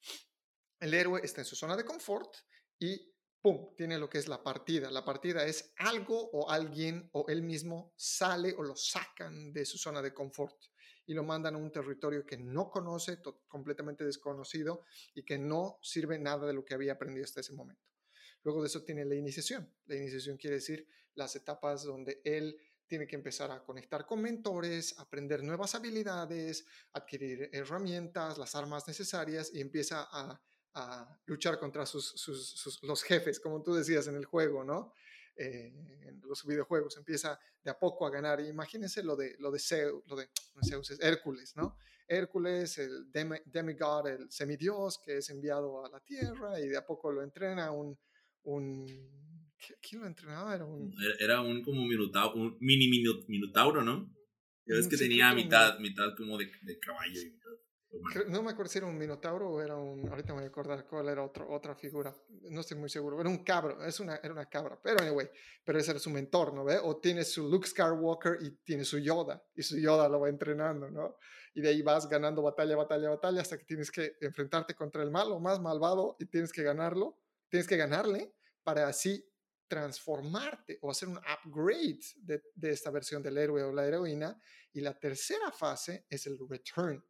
[0.79, 2.35] El héroe está en su zona de confort
[2.79, 4.91] y ¡pum!, tiene lo que es la partida.
[4.91, 9.79] La partida es algo o alguien o él mismo sale o lo sacan de su
[9.79, 10.57] zona de confort
[11.07, 14.83] y lo mandan a un territorio que no conoce, completamente desconocido
[15.15, 17.83] y que no sirve nada de lo que había aprendido hasta ese momento.
[18.43, 19.75] Luego de eso tiene la iniciación.
[19.87, 22.57] La iniciación quiere decir las etapas donde él
[22.91, 29.53] tiene que empezar a conectar con mentores, aprender nuevas habilidades, adquirir herramientas, las armas necesarias
[29.55, 30.43] y empieza a,
[31.27, 34.93] luchar contra sus, los jefes, como tú decías en el juego, ¿no?
[35.37, 35.73] Eh,
[36.03, 38.41] en los videojuegos, empieza de a poco a ganar.
[38.41, 40.29] Imagínense lo de, lo de Zeus, lo de
[40.69, 41.77] Zeus es Hércules, ¿no?
[42.09, 47.13] Hércules, el demigod, el semidios que es enviado a la tierra y de a poco
[47.13, 47.97] lo entrena un
[49.81, 50.55] ¿quién lo entrenaba?
[50.55, 52.89] Era un, era un como minotauro, un mini
[53.29, 54.15] minotauro, ¿no?
[54.67, 57.41] Ya ves que tenía mitad, mitad como de, de caballo y
[58.29, 60.09] no me acuerdo si era un minotauro o era un.
[60.09, 62.15] Ahorita me voy a acordar cuál era otro, otra figura.
[62.51, 63.21] No estoy muy seguro.
[63.21, 64.79] Era un cabro, es una, era una cabra.
[64.81, 65.29] Pero, anyway,
[65.65, 66.79] pero ese era su mentor, ¿no ve?
[66.81, 69.43] O tiene su Luke Skywalker y tiene su Yoda.
[69.57, 71.17] Y su Yoda lo va entrenando, ¿no?
[71.53, 75.11] Y de ahí vas ganando batalla, batalla, batalla hasta que tienes que enfrentarte contra el
[75.11, 77.19] malo más malvado y tienes que ganarlo.
[77.49, 79.29] Tienes que ganarle para así
[79.71, 84.39] transformarte o hacer un upgrade de, esta versión del héroe o la heroína.
[84.73, 87.03] Y la tercera fase es el return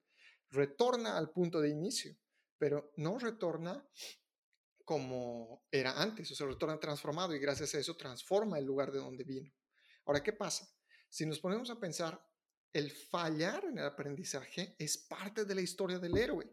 [0.51, 2.17] retorna al punto de inicio,
[2.59, 3.89] pero no retorna
[4.85, 8.99] como era antes, o sea, retorna transformado y gracias a eso transforma el lugar de
[8.99, 9.53] donde vino.
[10.07, 10.69] Ahora, ¿qué pasa?
[11.09, 12.21] Si nos ponemos a pensar,
[12.73, 16.51] el fallar en el aprendizaje es parte de la historia del héroe.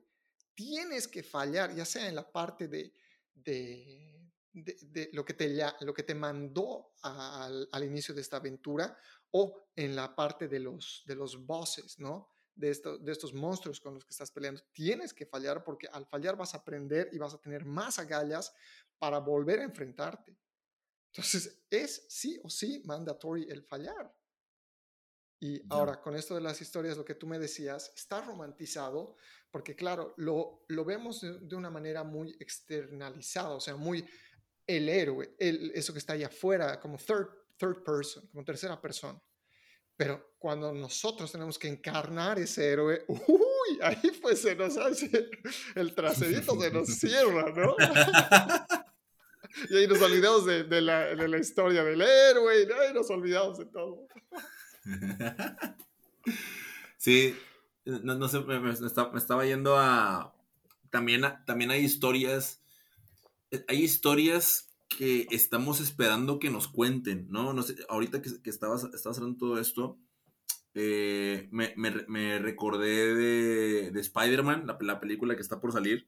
[0.54, 2.94] Tienes que fallar, ya sea en la parte de,
[3.34, 4.17] de,
[4.64, 5.50] de, lo, que te,
[5.82, 8.98] lo que te mandó al, al, inicio de esta aventura
[9.32, 12.30] o en la parte de los, de los bosses, ¿no?
[12.58, 14.62] de, de estos monstruos con los que estás peleando.
[14.74, 18.54] Tienes que fallar porque al fallar vas a aprender y vas a tener más agallas
[18.98, 20.38] para volver a enfrentarte.
[21.12, 24.14] Entonces, es sí o sí mandatory el fallar.
[25.40, 29.16] Y ahora, con esto de las historias, lo que tú me decías, está romantizado
[29.52, 34.04] porque, claro, lo, lo vemos de, una manera muy externalizada, o sea, muy
[34.68, 37.28] el héroe, eso que está ahí afuera, como third,
[37.58, 39.20] third person, como tercera persona.
[39.96, 45.30] Pero cuando nosotros tenemos que encarnar ese héroe, uy, ahí pues se nos hace,
[45.76, 47.76] el traserito se nos cierra, ¿no?
[49.70, 53.10] y ahí nos olvidamos de, de, la, de, la, historia del héroe, y ahí nos
[53.10, 54.08] olvidamos de todo.
[57.00, 57.38] Sí,
[57.86, 60.36] no, no sé, me, me, estaba yendo a...
[60.90, 62.62] También, también hay historias,
[63.68, 67.54] hay historias que estamos esperando que nos cuenten, ¿no?
[67.54, 70.00] no sé, ahorita que, estabas, estabas hablando todo esto,
[70.74, 76.08] eh, me, me, recordé de, de Spider-Man, la, la, película que está por salir,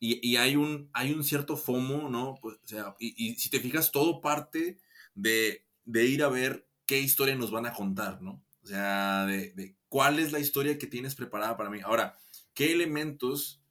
[0.00, 2.36] y, y, hay, un, hay un cierto FOMO, ¿no?
[2.40, 4.78] Pues, o sea, y, si te fijas, todo parte
[5.14, 8.44] de, de, ir a ver qué historia nos van a contar, ¿no?
[8.62, 11.80] O sea, de, de cuál es la historia que tienes preparada para mí.
[11.80, 12.16] Ahora,
[12.54, 13.62] ¿qué elementos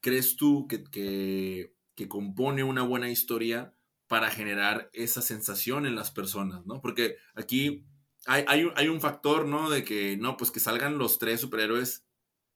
[0.00, 3.74] crees tú que, que compone una buena historia
[4.06, 6.80] para generar esa sensación en las personas, ¿no?
[6.80, 7.84] Porque aquí
[8.26, 9.68] hay, hay, un, hay, un, factor, ¿no?
[9.70, 12.04] De que, no, pues que salgan los tres superhéroes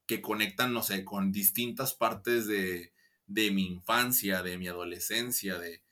[0.07, 2.93] que conectan, no sé, con distintas partes de,
[3.27, 5.83] de mi infancia, de mi adolescencia, de...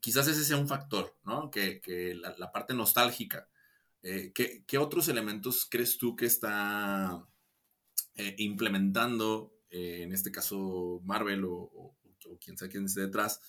[0.00, 1.50] Quizás ese sea un factor, ¿no?
[1.50, 3.48] Que, que la, parte nostálgica.
[4.02, 7.24] Eh, ¿qué, ¿qué, otros elementos crees tú que está
[8.16, 11.96] eh, implementando, eh, en este caso Marvel o,
[12.32, 13.40] o quien sea quien esté detrás,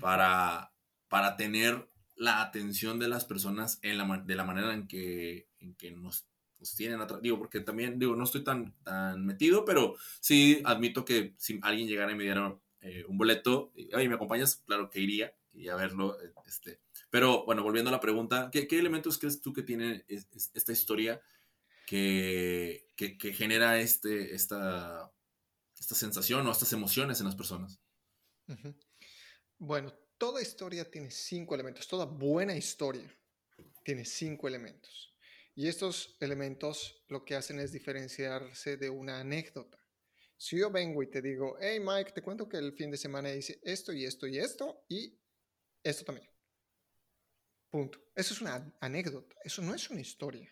[0.00, 0.74] para
[1.14, 5.76] para tener la atención de las personas en la, de la manera en que, en
[5.76, 6.26] que nos,
[6.58, 7.22] nos tienen atrás.
[7.22, 11.86] Digo, porque también, digo, no estoy tan, tan metido, pero sí admito que si alguien
[11.86, 14.64] llegara y me diera eh, un boleto, y ¿me acompañas?
[14.66, 16.20] Claro que iría, iría a verlo.
[16.20, 16.80] Eh, este.
[17.10, 21.20] Pero bueno, volviendo a la pregunta, ¿qué, qué elementos crees tú que tiene esta historia
[21.86, 25.12] que, que, que, genera este, esta,
[25.78, 27.83] esta sensación o estas emociones en las personas?
[28.48, 28.74] Uh -huh.
[29.58, 33.10] Bueno, toda historia tiene cinco elementos, toda buena historia
[33.84, 35.14] tiene cinco elementos.
[35.54, 39.78] Y estos elementos lo que hacen es diferenciarse de una anécdota.
[40.36, 43.32] Si yo vengo y te digo, hey Mike, te cuento que el fin de semana
[43.32, 45.16] hice esto y esto y esto y
[45.82, 46.28] esto también.
[47.70, 47.98] Punto.
[48.14, 50.50] Eso es una anécdota, eso no es una historia.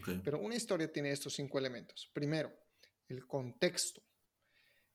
[0.00, 0.20] Okay.
[0.24, 2.10] Pero una historia tiene estos cinco elementos.
[2.12, 2.52] Primero,
[3.08, 4.02] el contexto.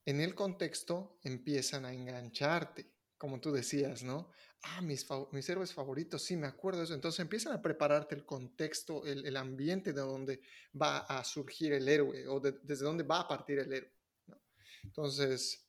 [0.06, 4.30] En el contexto empiezan a engancharte como tú decías, ¿no?
[4.62, 5.06] Ah, mis,
[5.50, 6.94] héroes favoritos, sí, me acuerdo de eso.
[6.94, 10.42] Entonces empiezan a prepararte el contexto, el, ambiente de donde
[10.80, 13.94] va a surgir el héroe o desde dónde va a partir el héroe.
[14.28, 14.42] ¿no?
[14.84, 15.68] Entonces,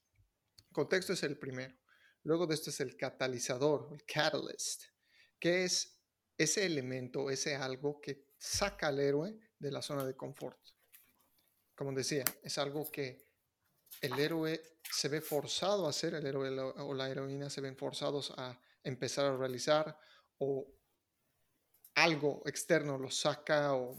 [0.72, 1.74] contexto es el primero.
[2.24, 4.84] Luego de esto es el catalizador, el catalyst,
[5.38, 6.00] que es
[6.36, 10.58] ese elemento, ese algo que saca al héroe de la zona de confort.
[11.74, 13.25] Como decía, es algo que
[14.00, 18.32] el héroe se ve forzado a hacer, el héroe o la heroína se ven forzados
[18.36, 19.98] a empezar a realizar
[20.38, 20.66] o
[21.94, 23.98] algo externo lo saca o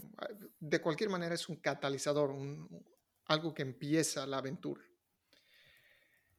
[0.60, 2.34] de cualquier manera es un catalizador,
[3.26, 4.82] algo que empieza la aventura.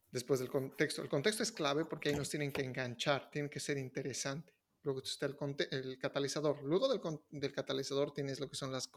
[0.10, 1.04] Después del contexto.
[1.04, 4.54] El contexto es clave porque ahí nos tienen que enganchar, tiene que ser interesante.
[4.82, 6.64] Luego está el, catalizador.
[6.64, 6.88] Luego
[7.30, 8.88] del, catalizador tienes lo que son las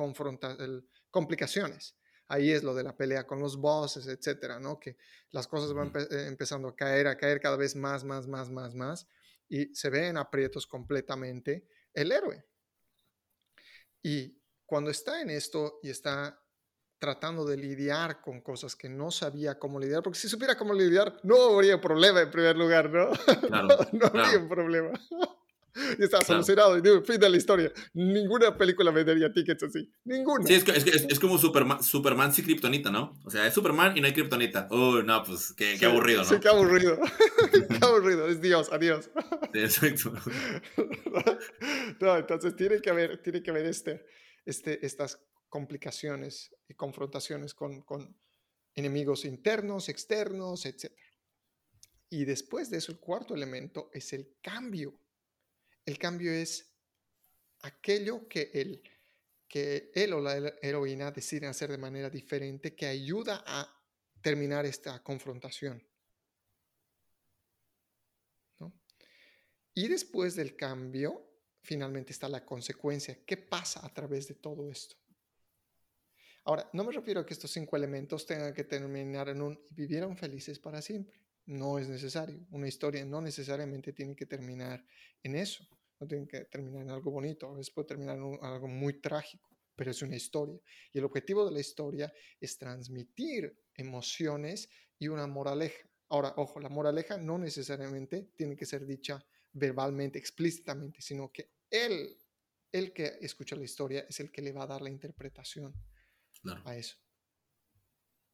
[1.11, 1.97] complicaciones
[2.33, 4.81] ahí es lo de la pelea con los bosses, etcétera, ¿no?
[4.81, 4.97] Que
[5.33, 8.75] las cosas van eh, empezando a caer, a caer cada vez más, más, más, más,
[8.75, 9.07] más,
[9.51, 12.43] y se ven aprietos completamente el héroe.
[14.03, 16.43] Y cuando está en esto y está
[16.99, 21.21] tratando de lidiar con cosas que no sabía cómo lidiar, porque si supiera cómo lidiar,
[21.25, 23.11] no habría problema en primer lugar, ¿no?
[23.93, 24.93] no, habría un problema.
[25.99, 26.79] y está solucionado.
[26.79, 27.73] Y fin de la historia.
[27.95, 29.91] Ninguna película vendería tickets así.
[30.05, 30.47] Ninguna.
[30.47, 33.19] Sí, es, es, es como Superman, Superman sin Kryptonita, ¿no?
[33.25, 34.69] O sea, es Superman y no hay Kryptonita.
[34.71, 36.29] Oh, no, pues qué, qué aburrido, ¿no?
[36.29, 36.99] Sí, qué aburrido.
[37.69, 38.29] qué aburrido.
[38.29, 39.11] Es Dios, adiós.
[39.53, 40.13] Sí, exacto.
[42.01, 44.05] no, entonces tiene que haber, tiene que haber este,
[44.45, 48.17] este, estas complicaciones y confrontaciones con, con
[48.75, 50.93] enemigos internos, externos, etc.
[52.09, 55.02] Y después de eso, el cuarto elemento es el cambio
[55.85, 56.73] el cambio es
[57.61, 58.83] aquello que él,
[59.49, 63.69] que él o la heroína deciden hacer de manera diferente que ayuda a
[64.21, 65.83] terminar esta confrontación.
[69.75, 71.27] Y después del cambio,
[71.63, 73.25] finalmente está la consecuencia.
[73.25, 74.97] ¿Qué pasa a través de todo esto?
[76.45, 79.75] Ahora, no me refiero a que estos cinco elementos tengan que terminar en un y
[79.75, 81.19] vivieron felices para siempre.
[81.47, 82.47] No es necesario.
[82.51, 84.85] Una historia no necesariamente tiene que terminar
[85.23, 85.67] en eso.
[85.99, 87.49] No tiene que terminar en algo bonito.
[87.49, 90.61] A veces puede terminar en algo muy trágico, pero es una historia.
[90.93, 95.89] Y el objetivo de la historia es transmitir emociones y una moraleja.
[96.09, 102.19] Ahora, ojo, la moraleja no necesariamente tiene que ser dicha verbalmente, explícitamente, sino que él,
[102.71, 105.75] el que escucha la historia, es el que le va a dar la interpretación
[106.65, 106.97] a eso.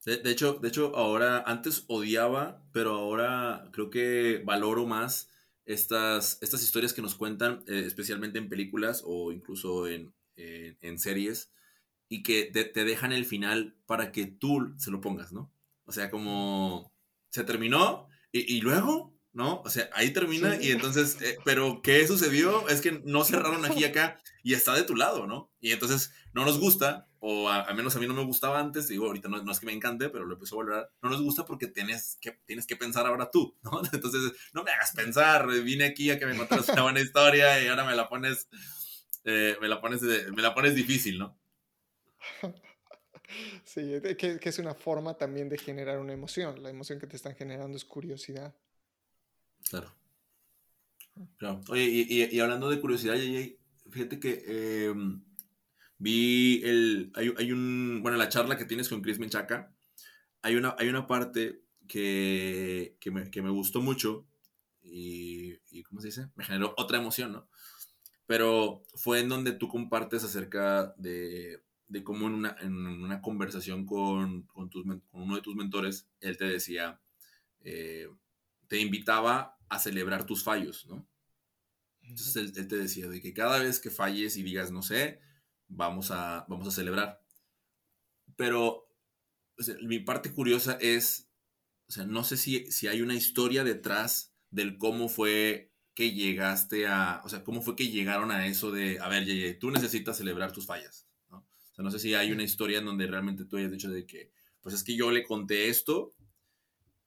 [0.05, 5.29] De, hecho, de hecho, ahora, antes odiaba, pero ahora creo que valoro más
[5.65, 11.51] estas, estas historias que nos cuentan, eh, especialmente en películas o incluso en, en, series,
[12.07, 15.51] y que te, dejan el final para que tú se lo pongas, ¿no?
[15.85, 16.93] O sea, como
[17.29, 19.61] se terminó y, y luego, ¿no?
[19.61, 22.67] O sea, ahí termina y entonces, eh, pero ¿qué sucedió?
[22.67, 25.51] Es que no cerraron aquí y acá y está de tu lado, ¿no?
[25.59, 29.05] Y entonces no nos gusta, o al menos a mí no me gustaba antes, digo,
[29.05, 31.45] ahorita no, no, es que me encante, pero lo empezó a volver, no nos gusta
[31.45, 33.81] porque tienes que, tienes que pensar ahora tú, ¿no?
[33.91, 37.67] Entonces, no me hagas pensar, vine aquí a que me contaras una buena historia y
[37.67, 38.47] ahora me la pones,
[39.25, 41.37] eh, me, la pones me la pones difícil, ¿no?
[43.63, 46.63] Sí, que, que, es una forma también de generar una emoción.
[46.63, 48.55] La emoción que te están generando es curiosidad.
[49.69, 49.95] Claro.
[51.37, 51.61] claro.
[51.69, 53.15] Oye, y, y, hablando de curiosidad,
[53.89, 54.93] fíjate que eh,
[55.99, 57.11] Vi el.
[57.13, 57.99] Hay, un.
[58.01, 59.73] Bueno, la charla que tienes con Chris Menchaca.
[60.41, 64.25] Hay una, hay una parte que, que, me, que me gustó mucho.
[64.81, 66.29] Y, y, ¿Cómo se dice?
[66.35, 67.49] Me generó otra emoción, ¿no?
[68.25, 73.85] Pero fue en donde tú compartes acerca de, de cómo en una, en una conversación
[73.85, 77.01] con, con, tus, con, uno de tus mentores, él te decía,
[77.61, 78.07] eh,
[78.69, 81.05] te invitaba a celebrar tus fallos, ¿no?
[82.01, 85.19] Entonces él, él, te decía de que cada vez que falles y digas, no sé,
[85.67, 87.21] vamos a, vamos a celebrar.
[88.35, 88.89] Pero
[89.81, 91.29] mi parte curiosa es,
[91.87, 96.87] o sea, no sé si, si hay una historia detrás del cómo fue que llegaste
[96.87, 100.17] a, o sea, cómo fue que llegaron a eso de, a ver, Yeye, tú necesitas
[100.17, 101.39] celebrar tus fallas, ¿no?
[101.39, 104.05] O sea, no sé si hay una historia en donde realmente tú hayas dicho de
[104.05, 106.15] que, pues es que yo le conté esto,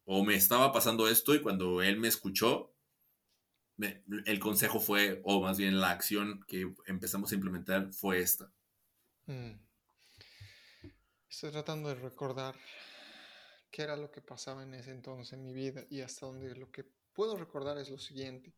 [0.05, 2.75] o me estaba pasando esto, y cuando él me escuchó,
[3.79, 8.53] el consejo fue, o más bien la acción que empezamos a implementar fue esta.
[9.27, 9.53] Mm.
[11.29, 12.55] Estoy tratando de recordar
[13.71, 16.71] qué era lo que pasaba en ese entonces en mi vida y hasta donde lo
[16.71, 16.85] que
[17.15, 18.55] puedo recordar es lo siguiente.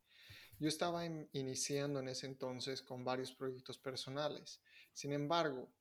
[0.59, 4.61] Yo estaba iniciando en ese entonces con varios proyectos personales.
[4.93, 5.73] Sin embargo,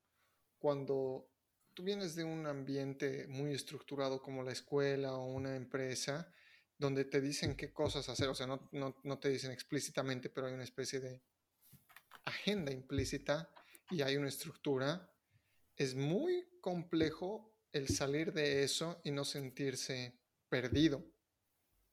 [0.60, 1.28] cuando
[1.74, 6.32] tú vienes de un ambiente muy estructurado como la escuela o una empresa,
[6.78, 10.48] donde te dicen qué cosas hacer, o sea, no, no, no te dicen explícitamente, pero
[10.48, 11.22] hay una especie de
[12.26, 13.50] agenda implícita
[13.90, 15.12] y hay una estructura,
[15.76, 20.20] es muy complejo el salir de eso y no sentirse
[20.50, 21.04] perdido,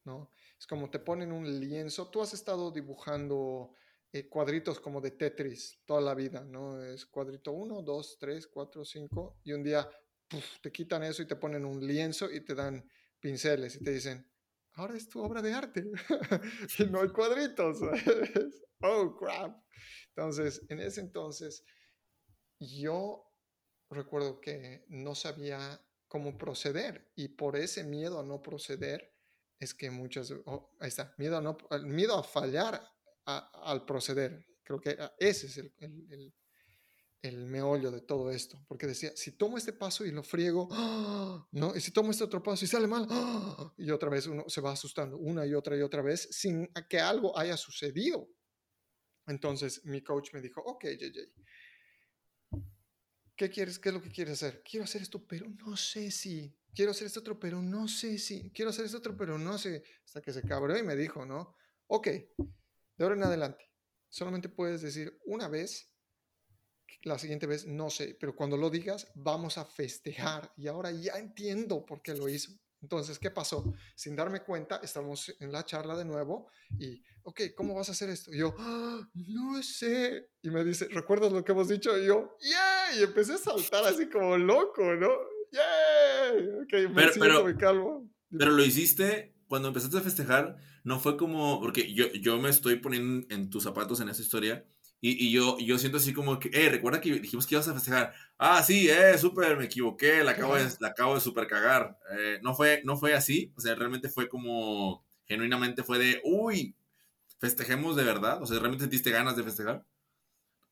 [0.05, 0.31] ¿no?
[0.59, 3.75] Es como te ponen un lienzo, tú has estado dibujando
[4.13, 6.83] eh, cuadritos como de Tetris toda la vida, ¿no?
[6.83, 9.89] Es cuadrito 1, 2, 3, 4, 5 y un día
[10.61, 12.89] te quitan eso y te ponen un lienzo y te dan
[13.21, 14.29] pinceles y te dicen,
[14.75, 15.85] ahora es tu obra de arte
[16.79, 17.79] y no hay cuadritos.
[18.83, 19.63] oh, crap.
[20.09, 21.65] Entonces, en ese entonces,
[22.59, 23.25] yo
[23.91, 29.15] recuerdo que no sabía cómo proceder y por ese miedo a no proceder
[29.59, 32.83] es que muchas, oh, ahí está, miedo a, no, miedo a fallar
[33.25, 34.47] al proceder.
[34.65, 36.35] Creo que ese es el, el,
[37.23, 40.69] el, meollo de todo esto, porque decía, si tomo este paso y lo friego,
[41.53, 41.75] ¿no?
[41.75, 43.07] Y si tomo este otro paso y sale mal,
[43.79, 47.01] y otra vez uno se va asustando una y otra y otra vez sin que
[47.01, 48.29] algo haya sucedido.
[49.27, 51.33] Entonces mi coach me dijo, ok, JJ,
[53.37, 53.79] ¿qué quieres?
[53.79, 54.63] ¿Qué es lo que quieres hacer?
[54.63, 56.55] Quiero hacer esto, pero no sé si.
[56.75, 58.51] Quiero hacer esto otro, pero no sé si.
[58.51, 59.83] Quiero hacer esto otro, pero no sé.
[60.05, 61.57] Hasta que se cabró y me dijo, ¿no?
[61.87, 62.09] Ok,
[63.01, 63.65] de ahora en adelante,
[64.11, 65.91] solamente puedes decir una vez,
[67.01, 70.53] la siguiente vez no sé, pero cuando lo digas, vamos a festejar.
[70.59, 72.53] Y ahora ya entiendo por qué lo hizo.
[72.83, 73.73] Entonces, ¿qué pasó?
[73.97, 78.11] Sin darme cuenta, estamos en la charla de nuevo y, ok, ¿cómo vas a hacer
[78.11, 78.35] esto?
[78.35, 80.29] Y yo, ¡Ah, no sé.
[80.43, 81.97] Y me dice, ¿recuerdas lo que hemos dicho?
[81.97, 83.01] Y yo, ¡yeah!
[83.01, 85.09] Y empecé a saltar así como loco, ¿no?
[85.53, 86.33] ¡Yeah!
[86.65, 88.11] Ok, me pero, pero, me calmo.
[88.29, 92.77] Pero lo hiciste cuando empezaste a festejar, no fue como, porque yo, yo me estoy
[92.77, 94.65] poniendo en tus zapatos en esa historia
[95.03, 97.75] y, y, yo, yo siento así como que, eh, recuerda que dijimos que ibas a
[97.75, 98.13] festejar.
[98.37, 101.99] Ah, sí, eh, súper, me equivoqué, la acabo de, la acabo de super cagar.
[102.19, 106.77] Eh, no, fue, no fue así, o sea, realmente fue como, genuinamente fue de, uy,
[107.39, 108.43] festejemos de verdad.
[108.43, 109.87] O sea, ¿realmente sentiste ganas de festejar?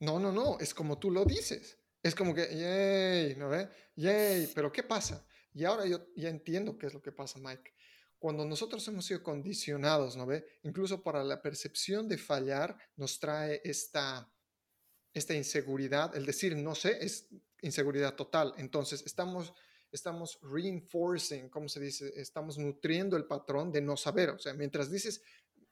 [0.01, 1.79] No, no, no, es como tú lo dices.
[2.03, 3.71] Es como que, yay, ¿no ve?
[3.97, 5.27] Yay, pero ¿qué pasa?
[5.55, 7.73] Y ahora yo ya entiendo qué es lo que pasa, Mike
[8.19, 10.45] cuando nosotros hemos sido condicionados, ¿no ve?
[10.63, 14.33] Incluso para la percepción de fallar nos trae esta,
[15.15, 16.15] esta inseguridad.
[16.17, 17.29] El decir no sé es
[17.63, 18.55] inseguridad total.
[18.57, 19.55] Entonces estamos,
[19.93, 22.13] estamos reinforcing, ¿cómo se dice?
[22.17, 24.31] Estamos nutriendo el patrón de no saber.
[24.31, 25.23] O sea, mientras dices,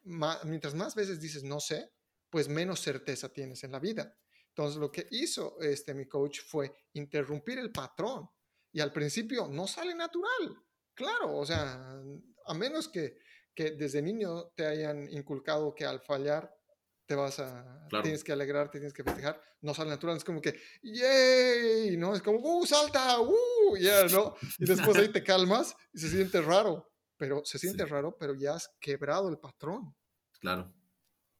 [0.02, 1.90] mientras más veces dices no sé,
[2.30, 4.16] pues menos certeza tienes en la vida.
[4.48, 8.28] Entonces lo que hizo este mi coach fue interrumpir el patrón.
[8.72, 10.62] Y al principio no sale natural.
[10.96, 12.00] Claro, o sea,
[12.46, 13.18] a menos que,
[13.54, 16.52] que desde niño te hayan inculcado que al fallar
[17.06, 20.58] te vas a, tienes que alegrarte, tienes que festejar, no sale natural, es como que,
[20.82, 21.96] ¡yay!
[21.96, 22.14] ¿no?
[22.14, 23.20] Es como, ¡uh, salta!
[23.20, 23.76] ¡uh!
[23.78, 24.34] Yeah, ¿no?
[24.58, 28.54] Y después ahí te calmas y se siente raro, pero se siente raro, pero ya
[28.54, 29.94] has quebrado el patrón.
[30.40, 30.74] Claro.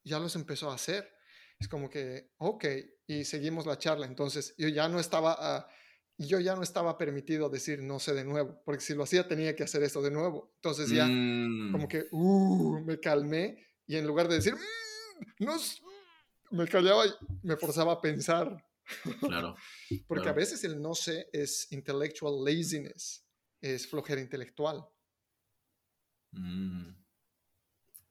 [0.03, 1.11] Ya los empezó a hacer.
[1.59, 2.65] Es como que, ok,
[3.07, 4.05] y seguimos la charla.
[4.05, 5.71] Entonces, yo ya no estaba uh,
[6.17, 9.27] y yo ya no estaba permitido decir no sé de nuevo, porque si lo hacía
[9.27, 10.51] tenía que hacer esto de nuevo.
[10.55, 11.87] Entonces ya como mm.
[11.87, 15.57] que uh, me calmé y en lugar de decir mm, no,
[16.51, 17.11] me callaba y
[17.43, 18.63] me forzaba a pensar.
[19.19, 19.55] Claro.
[20.07, 23.23] porque a veces el no sé es intellectual laziness,
[23.61, 24.83] es flojera intelectual.
[26.31, 26.95] Mm.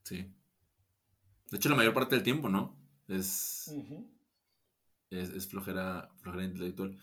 [0.05, 0.33] Sí.
[1.51, 2.79] De hecho, la mayor parte del tiempo, ¿no?
[3.09, 3.73] Es,
[5.11, 6.97] es, es flojera, flojera intelectual.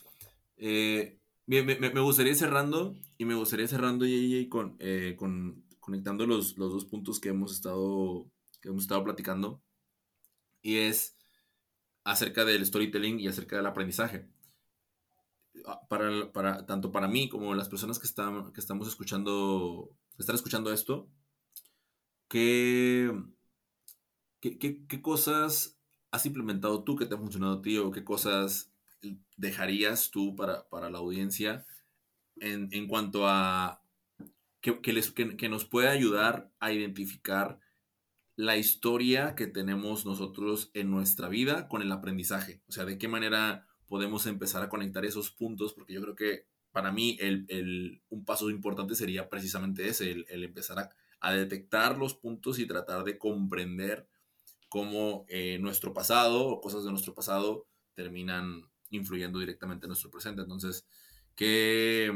[0.57, 6.57] Eh, me, gustaría ir cerrando y me gustaría cerrando y con, eh, con conectando los,
[6.57, 8.31] los, dos puntos que hemos estado
[8.61, 9.61] que hemos estado platicando
[10.61, 11.17] y es
[12.05, 14.29] acerca del storytelling y acerca del aprendizaje.
[15.65, 20.35] Ah, para, para tanto para mí como las personas que están que estamos escuchando están
[20.35, 21.07] escuchando esto
[22.27, 23.13] ¿qué,
[24.39, 25.77] qué, qué cosas
[26.11, 28.72] has implementado tú que te ha funcionado a ti o qué cosas
[29.37, 31.65] dejarías tú para, la audiencia
[32.37, 33.81] en, cuanto a
[34.61, 37.59] que, les, que, nos puede ayudar a identificar
[38.35, 42.61] la historia que tenemos nosotros en nuestra vida con el aprendizaje?
[42.67, 46.47] O sea, de qué manera podemos empezar a conectar esos puntos, porque yo creo que
[46.71, 50.89] para mí el, un paso importante sería precisamente ese, el, empezar
[51.21, 54.09] a, detectar los puntos y tratar de comprender
[54.67, 60.41] cómo eh, nuestro pasado o cosas de nuestro pasado terminan influyendo directamente en nuestro presente.
[60.41, 60.85] Entonces,
[61.35, 62.11] ¿qué,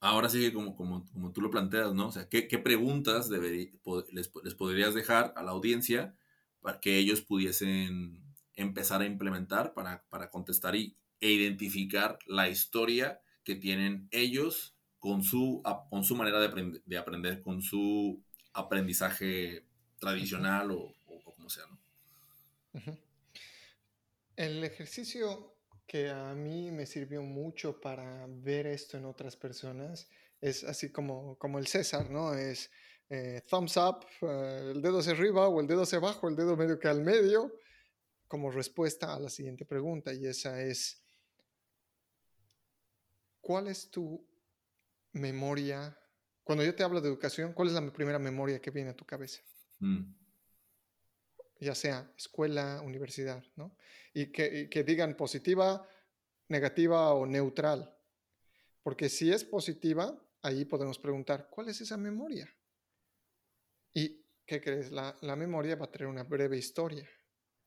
[0.00, 2.08] ahora sí que como, como, como tú lo planteas, ¿no?
[2.08, 3.72] O sea, ¿qué, qué preguntas les,
[4.12, 6.14] les, podrías dejar a la audiencia
[6.60, 8.22] para que ellos pudiesen
[8.54, 15.22] empezar a implementar para, para contestar y, e identificar la historia que tienen ellos con
[15.22, 18.22] su, con su manera de, aprender, de aprender con su
[18.52, 19.64] aprendizaje
[19.98, 20.94] tradicional o,
[21.36, 23.05] como sea, ¿no?
[24.36, 25.56] El ejercicio
[25.86, 30.08] que a mí me sirvió mucho para ver esto en otras personas
[30.40, 32.34] es así como, como el César, ¿no?
[32.34, 32.70] Es
[33.08, 36.56] eh, thumbs up, eh, el dedo hacia arriba o el dedo hacia abajo, el dedo
[36.56, 37.52] medio que al medio,
[38.28, 41.02] como respuesta a la siguiente pregunta y esa es,
[43.40, 44.26] ¿cuál es tu
[45.12, 45.96] memoria?
[46.42, 49.06] Cuando yo te hablo de educación, ¿cuál es la primera memoria que viene a tu
[49.06, 49.40] cabeza?
[49.78, 50.25] Mm.
[51.60, 53.76] Ya sea escuela, universidad, ¿no?
[54.12, 55.86] Y que, que digan positiva,
[56.48, 57.94] negativa o neutral.
[58.82, 62.48] Porque si es positiva, ahí podemos preguntar, ¿cuál es esa memoria?
[63.92, 64.92] ¿Y qué crees?
[64.92, 67.08] La, la, memoria va a tener una breve historia.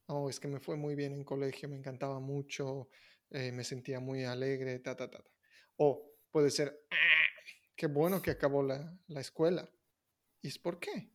[0.07, 2.89] Oh, es que me fue muy bien en colegio, me encantaba mucho,
[3.31, 5.23] eh, me sentía muy alegre, ta, ta, ta.
[5.77, 6.85] O puede ser,
[7.75, 9.69] qué bueno que acabó la, la escuela.
[10.41, 11.11] ¿Y es por qué?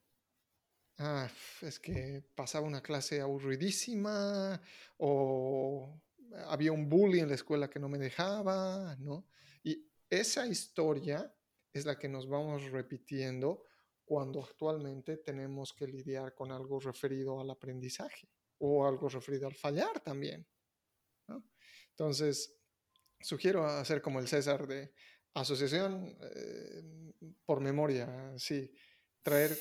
[0.99, 1.29] Ah,
[1.63, 4.61] es que pasaba una clase aburridísima
[4.99, 6.01] o
[6.47, 9.27] había un bully en la escuela que no me dejaba, ¿no?
[9.63, 11.35] Y esa historia
[11.73, 13.65] es la que nos vamos repitiendo
[14.05, 18.29] cuando actualmente tenemos que lidiar con algo referido al aprendizaje
[18.59, 20.47] o algo referido al fallar también.
[21.91, 22.57] Entonces,
[23.21, 24.93] sugiero hacer como el César de
[25.35, 26.83] asociación eh,
[27.45, 28.71] por memoria, sí,
[29.23, 29.57] traer,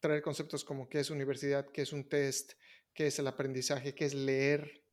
[0.00, 2.54] traer conceptos como qué es universidad, qué es un test,
[2.92, 4.84] qué es el aprendizaje, qué es leer,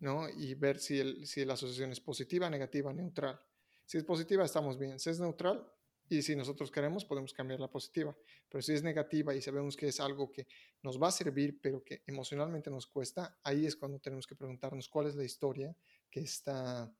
[0.00, 0.28] ¿no?
[0.28, 3.40] Y ver si, el, si la asociación es positiva, negativa, neutral.
[3.84, 4.98] Si es positiva, estamos bien.
[4.98, 5.64] Si es neutral,
[6.08, 8.16] y si nosotros queremos, podemos cambiar la positiva.
[8.48, 10.46] Pero si es negativa y sabemos que es algo que
[10.82, 14.88] nos va a servir, pero que emocionalmente nos cuesta, ahí es cuando tenemos que preguntarnos
[14.88, 15.74] cuál es la historia
[16.10, 16.92] que está,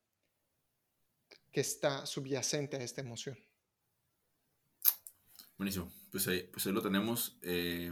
[1.51, 3.37] que está subyacente a esta emoción.
[5.57, 5.96] Buenísimo.
[6.11, 7.37] Pues ahí, pues ahí lo tenemos.
[7.41, 7.91] Eh,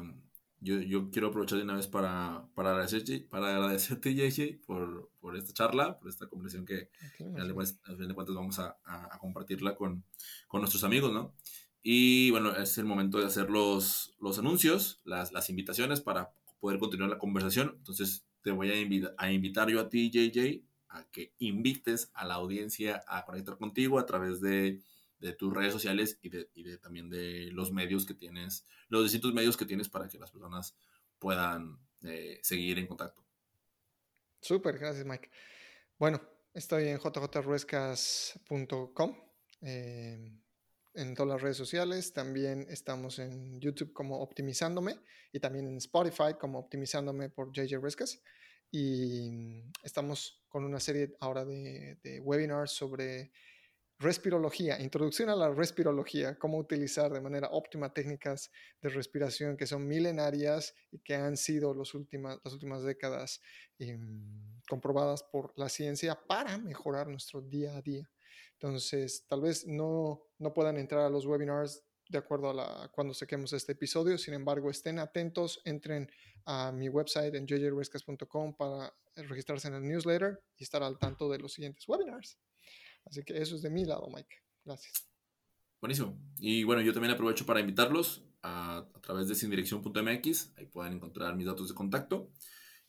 [0.61, 5.35] yo, yo, quiero aprovechar de una vez para, para, agradecerte, para agradecerte, JJ, por, por
[5.37, 6.89] esta charla, por esta conversación que
[7.19, 10.03] al final de cuentas vamos a, a, compartirla con,
[10.47, 11.35] con, nuestros amigos, ¿no?
[11.83, 16.79] Y bueno, es el momento de hacer los, los anuncios, las, las invitaciones para poder
[16.79, 17.75] continuar la conversación.
[17.77, 22.25] Entonces, te voy a, invitar a invitar yo a ti, JJ, a que invites a
[22.25, 24.81] la audiencia a conectar contigo a través de
[25.25, 29.01] de tus redes sociales y de, y de, también de los medios que tienes, los
[29.03, 30.77] distintos medios que tienes para que las personas
[31.17, 33.25] puedan eh, seguir en contacto.
[34.39, 35.31] Súper, gracias Mike.
[35.97, 36.21] Bueno,
[36.53, 39.17] estoy en jjruescas.com,
[39.61, 40.31] eh,
[40.93, 44.99] en todas las redes sociales, también estamos en YouTube como Optimizándome
[45.31, 48.21] y también en Spotify como Optimizándome por JJ Ruescas.
[48.71, 53.31] Y estamos con una serie ahora de, de webinars sobre
[53.97, 59.87] Respirología, introducción a la respirología, cómo utilizar de manera óptima técnicas de respiración que son
[59.87, 63.41] milenarias y que han sido los últimas, las últimas décadas
[63.79, 68.09] em, comprobadas por la ciencia para mejorar nuestro día a día.
[68.53, 73.13] Entonces, tal vez no, no puedan entrar a los webinars de acuerdo a la, cuando
[73.13, 76.11] saquemos este episodio, sin embargo, estén atentos, entren
[76.45, 81.39] a mi website en jjrescas.com para registrarse en el newsletter y estar al tanto de
[81.39, 82.37] los siguientes webinars.
[83.05, 84.35] Así que eso es de mi lado, Mike.
[84.63, 85.07] Gracias.
[85.79, 86.19] Buenísimo.
[86.39, 90.53] Y bueno, yo también aprovecho para invitarlos a, través de sindirección.mx.
[90.57, 92.31] Ahí pueden encontrar mis datos de contacto.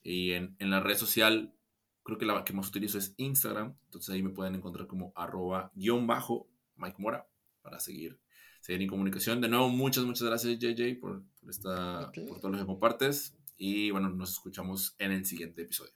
[0.02, 1.54] Y en, en, la red social,
[2.02, 3.76] creo que la que más utilizo es Instagram.
[3.84, 7.28] Entonces ahí me pueden encontrar como arroba guion bajo Mike Mora
[7.60, 8.18] para seguir,
[8.60, 9.40] seguir en comunicación.
[9.40, 13.36] De nuevo, muchas, muchas gracias, JJ, por, por, esta, por todo lo que compartes.
[13.56, 15.92] Y bueno, nos escuchamos en el siguiente episodio.